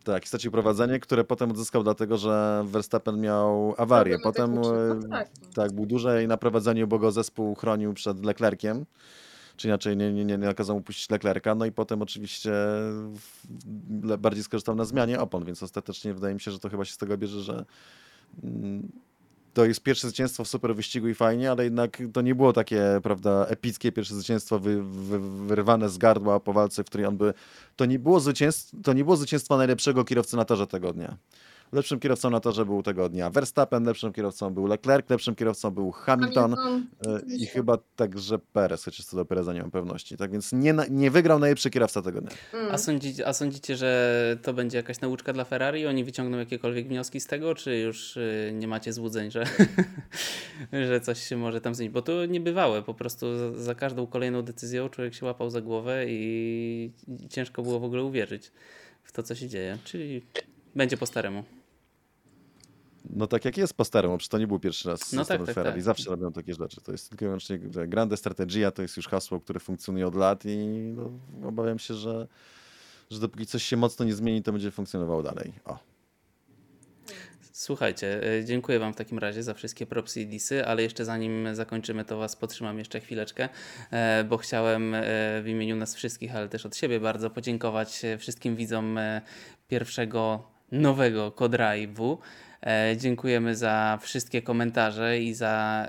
Tak, 0.06 0.28
stracił 0.28 0.50
prowadzenie, 0.50 1.00
które 1.00 1.24
potem 1.24 1.50
odzyskał 1.50 1.82
dlatego, 1.82 2.16
że 2.16 2.64
Verstappen 2.66 3.20
miał 3.20 3.74
awarię. 3.78 4.16
Potem 4.22 4.54
no 4.54 5.08
tak. 5.10 5.28
tak, 5.54 5.72
był 5.72 5.86
dłużej 5.86 6.28
na 6.28 6.36
prowadzeniu, 6.36 6.86
bo 6.86 6.98
go 6.98 7.12
zespół 7.12 7.54
chronił 7.54 7.94
przed 7.94 8.24
Leclerkiem. 8.24 8.86
Czy 9.56 9.68
inaczej 9.68 9.96
nie, 9.96 10.12
nie, 10.12 10.24
nie 10.24 10.38
nakazał 10.38 10.76
mu 10.76 10.82
puścić 10.82 11.10
Leclerca. 11.10 11.54
No 11.54 11.66
i 11.66 11.72
potem 11.72 12.02
oczywiście 12.02 12.52
bardziej 14.18 14.44
skorzystał 14.44 14.74
na 14.74 14.84
zmianie 14.84 15.20
opon, 15.20 15.44
więc 15.44 15.62
ostatecznie 15.62 16.14
wydaje 16.14 16.34
mi 16.34 16.40
się, 16.40 16.50
że 16.50 16.58
to 16.58 16.68
chyba 16.68 16.84
się 16.84 16.92
z 16.92 16.98
tego 16.98 17.18
bierze, 17.18 17.40
że 17.40 17.64
mm, 18.42 18.92
to 19.56 19.64
jest 19.64 19.80
pierwsze 19.80 20.08
zwycięstwo 20.08 20.44
w 20.44 20.48
super 20.48 20.74
wyścigu 20.74 21.08
i 21.08 21.14
fajnie, 21.14 21.50
ale 21.50 21.64
jednak 21.64 22.02
to 22.12 22.20
nie 22.20 22.34
było 22.34 22.52
takie, 22.52 23.00
prawda, 23.02 23.46
epickie 23.48 23.92
pierwsze 23.92 24.14
zwycięstwo 24.14 24.58
wy, 24.58 24.82
wy, 24.82 25.18
wyrwane 25.46 25.88
z 25.88 25.98
gardła 25.98 26.40
po 26.40 26.52
walce, 26.52 26.84
w 26.84 26.86
której 26.86 27.06
on 27.06 27.16
by... 27.16 27.34
To 27.76 27.84
nie 27.84 27.98
było 27.98 28.20
zwycięstwo, 28.20 28.76
to 28.82 28.92
nie 28.92 29.04
było 29.04 29.16
najlepszego 29.56 30.04
kierowcy 30.04 30.36
na 30.36 30.44
torze 30.44 30.66
tego 30.66 30.92
dnia. 30.92 31.16
Lepszym 31.72 32.00
kierowcą 32.00 32.30
na 32.30 32.40
torze 32.40 32.66
był 32.66 32.82
tego 32.82 33.08
dnia 33.08 33.30
Verstappen, 33.30 33.84
lepszym 33.84 34.12
kierowcą 34.12 34.54
był 34.54 34.66
Leclerc, 34.66 35.10
lepszym 35.10 35.34
kierowcą 35.34 35.70
był 35.70 35.90
Hamilton, 35.90 36.54
Hamilton. 36.54 36.86
E, 37.06 37.34
i 37.36 37.46
chyba 37.46 37.78
także 37.96 38.38
Perez, 38.38 38.84
chociaż 38.84 39.06
co 39.06 39.16
do 39.16 39.24
Pereza 39.24 39.52
nie 39.52 39.60
mam 39.60 39.70
pewności. 39.70 40.16
Tak 40.16 40.30
więc 40.30 40.52
nie, 40.52 40.74
nie 40.90 41.10
wygrał 41.10 41.38
najlepszy 41.38 41.70
kierowca 41.70 42.02
tego 42.02 42.20
dnia. 42.20 42.30
Mm. 42.52 42.74
A, 42.74 42.78
sądzicie, 42.78 43.26
a 43.26 43.32
sądzicie, 43.32 43.76
że 43.76 44.38
to 44.42 44.54
będzie 44.54 44.76
jakaś 44.76 45.00
nauczka 45.00 45.32
dla 45.32 45.44
Ferrari? 45.44 45.86
Oni 45.86 46.04
wyciągną 46.04 46.38
jakiekolwiek 46.38 46.88
wnioski 46.88 47.20
z 47.20 47.26
tego, 47.26 47.54
czy 47.54 47.78
już 47.78 48.16
y, 48.16 48.52
nie 48.54 48.68
macie 48.68 48.92
złudzeń, 48.92 49.30
że, 49.30 49.44
że 50.88 51.00
coś 51.00 51.22
się 51.22 51.36
może 51.36 51.60
tam 51.60 51.74
zmienić? 51.74 51.94
Bo 51.94 52.02
to 52.02 52.26
niebywałe, 52.26 52.82
po 52.82 52.94
prostu 52.94 53.38
za, 53.38 53.62
za 53.62 53.74
każdą 53.74 54.06
kolejną 54.06 54.42
decyzją 54.42 54.88
człowiek 54.88 55.14
się 55.14 55.26
łapał 55.26 55.50
za 55.50 55.60
głowę 55.60 56.04
i 56.08 56.90
ciężko 57.30 57.62
było 57.62 57.80
w 57.80 57.84
ogóle 57.84 58.02
uwierzyć 58.02 58.52
w 59.02 59.12
to, 59.12 59.22
co 59.22 59.34
się 59.34 59.48
dzieje. 59.48 59.78
Czyli 59.84 60.22
będzie 60.74 60.96
po 60.96 61.06
staremu. 61.06 61.55
No 63.10 63.26
tak 63.26 63.44
jak 63.44 63.56
jest 63.56 63.74
po 63.74 63.84
staremu, 63.84 64.18
przecież 64.18 64.28
to 64.28 64.38
nie 64.38 64.46
był 64.46 64.60
pierwszy 64.60 64.88
raz 64.88 65.12
no 65.12 65.24
tak, 65.24 65.46
tak, 65.46 65.54
Ferrari. 65.54 65.74
Tak. 65.76 65.82
Zawsze 65.82 66.10
robią 66.10 66.32
takie 66.32 66.54
rzeczy. 66.54 66.80
To 66.80 66.92
jest 66.92 67.08
tylko 67.08 67.24
i 67.24 67.28
wyłącznie 67.28 67.58
grande 67.58 68.16
strategia, 68.16 68.70
to 68.70 68.82
jest 68.82 68.96
już 68.96 69.08
hasło, 69.08 69.40
które 69.40 69.60
funkcjonuje 69.60 70.06
od 70.06 70.14
lat 70.14 70.44
i 70.44 70.56
no, 70.96 71.10
obawiam 71.48 71.78
się, 71.78 71.94
że, 71.94 72.28
że 73.10 73.20
dopóki 73.20 73.46
coś 73.46 73.62
się 73.62 73.76
mocno 73.76 74.04
nie 74.04 74.14
zmieni, 74.14 74.42
to 74.42 74.52
będzie 74.52 74.70
funkcjonowało 74.70 75.22
dalej. 75.22 75.52
O. 75.64 75.78
Słuchajcie, 77.58 78.38
e, 78.38 78.44
dziękuję 78.44 78.78
Wam 78.78 78.92
w 78.92 78.96
takim 78.96 79.18
razie 79.18 79.42
za 79.42 79.54
wszystkie 79.54 79.86
propsy 79.86 80.20
i 80.20 80.26
disy, 80.26 80.66
ale 80.66 80.82
jeszcze 80.82 81.04
zanim 81.04 81.54
zakończymy, 81.54 82.04
to 82.04 82.18
Was 82.18 82.36
potrzymam 82.36 82.78
jeszcze 82.78 83.00
chwileczkę, 83.00 83.48
e, 83.90 84.24
bo 84.24 84.36
chciałem 84.36 84.94
e, 84.94 85.02
w 85.42 85.48
imieniu 85.48 85.76
nas 85.76 85.94
wszystkich, 85.94 86.36
ale 86.36 86.48
też 86.48 86.66
od 86.66 86.76
siebie 86.76 87.00
bardzo 87.00 87.30
podziękować 87.30 88.02
wszystkim 88.18 88.56
widzom 88.56 88.98
pierwszego 89.68 90.42
nowego 90.72 91.30
Kodrive'u. 91.30 92.18
Dziękujemy 92.96 93.56
za 93.56 93.98
wszystkie 94.02 94.42
komentarze 94.42 95.20
i 95.20 95.34
za 95.34 95.88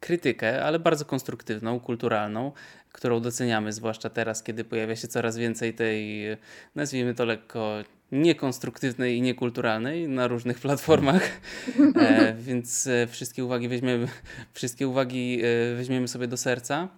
krytykę, 0.00 0.64
ale 0.64 0.78
bardzo 0.78 1.04
konstruktywną, 1.04 1.80
kulturalną, 1.80 2.52
którą 2.92 3.20
doceniamy, 3.20 3.72
zwłaszcza 3.72 4.10
teraz, 4.10 4.42
kiedy 4.42 4.64
pojawia 4.64 4.96
się 4.96 5.08
coraz 5.08 5.36
więcej 5.36 5.74
tej, 5.74 6.24
nazwijmy 6.74 7.14
to 7.14 7.24
lekko, 7.24 7.82
niekonstruktywnej 8.12 9.16
i 9.16 9.22
niekulturalnej 9.22 10.08
na 10.08 10.26
różnych 10.26 10.58
platformach. 10.60 11.22
E, 11.96 12.34
więc 12.46 12.86
e, 12.86 13.06
wszystkie 13.06 13.44
uwagi 13.44 13.68
weźmiemy, 13.68 14.08
wszystkie 14.52 14.88
uwagi 14.88 15.40
e, 15.42 15.74
weźmiemy 15.74 16.08
sobie 16.08 16.28
do 16.28 16.36
serca. 16.36 16.88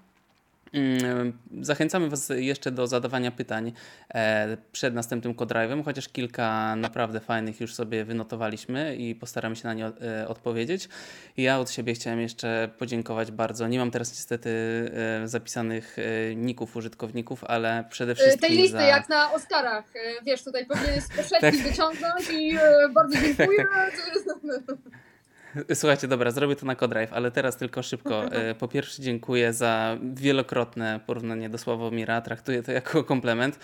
Mm, 0.72 1.38
zachęcamy 1.61 2.09
Was 2.09 2.33
jeszcze 2.37 2.70
do 2.70 2.87
zadawania 2.87 3.31
pytań 3.31 3.72
e, 4.14 4.57
przed 4.72 4.94
następnym 4.94 5.35
Codrive'em, 5.35 5.85
chociaż 5.85 6.09
kilka 6.09 6.76
naprawdę 6.76 7.20
fajnych 7.20 7.61
już 7.61 7.74
sobie 7.74 8.04
wynotowaliśmy 8.04 8.96
i 8.96 9.14
postaramy 9.14 9.57
się 9.57 9.68
na 9.68 9.74
nie 9.74 9.87
e, 9.87 10.28
odpowiedzieć. 10.28 10.88
Ja 11.37 11.59
od 11.59 11.70
siebie 11.70 11.94
chciałem 11.94 12.20
jeszcze 12.20 12.68
podziękować 12.78 13.33
bardzo. 13.33 13.68
Nie 13.68 13.78
mam 13.78 13.90
teraz 13.90 14.11
niestety 14.11 14.50
e, 15.22 15.28
zapisanych 15.28 15.96
ników 16.37 16.76
użytkowników, 16.76 17.44
ale 17.44 17.85
przede 17.90 18.14
wszystkim. 18.14 18.48
Tej 18.48 18.57
listy 18.57 18.78
za... 18.78 18.83
jak 18.83 19.09
na 19.09 19.33
Oscarach. 19.33 19.85
Wiesz, 20.26 20.44
tutaj 20.44 20.66
powinieneś 20.66 21.04
z 21.28 21.31
tak. 21.40 21.57
wyciągnąć 21.57 22.31
i 22.31 22.59
bardzo 22.94 23.14
tak, 23.18 23.22
dziękuję. 23.22 23.64
Tak, 23.74 23.92
tak. 24.66 24.76
Słuchajcie, 25.75 26.09
dobra, 26.09 26.31
zrobię 26.31 26.57
to 26.57 26.66
na 26.66 26.75
Codrive, 26.75 27.12
ale 27.12 27.31
teraz 27.31 27.57
tylko 27.57 27.83
szybko. 27.83 28.25
E, 28.25 28.55
po 28.55 28.68
pierwsze 28.68 29.03
dziękuję 29.03 29.53
za 29.53 29.99
wielokrotne 30.14 31.01
porównanie 31.07 31.49
do 31.51 31.59
Sławomira, 31.59 32.21
traktuję 32.21 32.62
to 32.62 32.73
jako 32.73 33.05
komplement. 33.05 33.59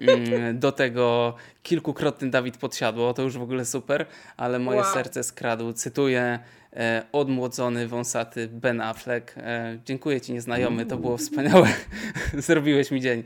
Mm, 0.00 0.58
do 0.58 0.72
tego 0.72 1.34
kilkukrotny 1.62 2.30
Dawid 2.30 2.56
Podsiadło, 2.56 3.14
to 3.14 3.22
już 3.22 3.38
w 3.38 3.42
ogóle 3.42 3.64
super, 3.64 4.06
ale 4.36 4.58
moje 4.58 4.80
wow. 4.80 4.94
serce 4.94 5.22
skradł, 5.22 5.72
cytuję, 5.72 6.38
e, 6.72 7.02
odmłodzony, 7.12 7.88
wąsaty 7.88 8.48
Ben 8.48 8.80
Affleck. 8.80 9.34
E, 9.36 9.78
dziękuję 9.84 10.20
Ci 10.20 10.32
nieznajomy, 10.32 10.86
to 10.86 10.96
było 10.96 11.16
wspaniałe, 11.16 11.68
zrobiłeś 12.34 12.90
mi 12.90 13.00
dzień. 13.00 13.22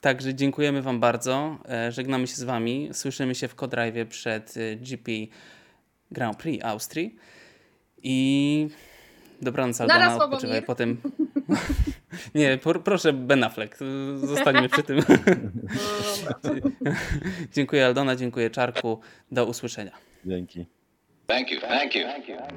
Także 0.00 0.34
dziękujemy 0.34 0.82
Wam 0.82 1.00
bardzo, 1.00 1.58
żegnamy 1.88 2.26
się 2.26 2.34
z 2.34 2.42
Wami, 2.42 2.88
słyszymy 2.92 3.34
się 3.34 3.48
w 3.48 3.54
Codrive 3.54 4.08
przed 4.08 4.54
GP 4.76 5.12
Grand 6.10 6.36
Prix 6.36 6.64
Austrii. 6.64 7.16
I 8.02 8.68
dobranoc 9.42 9.80
Aldona, 9.80 10.16
odpoczywaj 10.16 10.62
potem. 10.62 10.96
Nie, 12.34 12.58
por, 12.58 12.82
proszę 12.82 13.12
Ben 13.12 13.44
Affleck, 13.44 13.78
zostańmy 14.14 14.68
przy 14.68 14.82
tym. 14.82 15.00
dziękuję 17.54 17.86
Aldona, 17.86 18.16
dziękuję 18.16 18.50
Czarku, 18.50 19.00
do 19.32 19.46
usłyszenia. 19.46 19.92
Dzięki. 20.24 20.66
Thank 21.26 21.50
you, 21.50 21.60
thank 21.60 21.94
you. 21.94 22.02
Thank 22.06 22.28
you. 22.28 22.48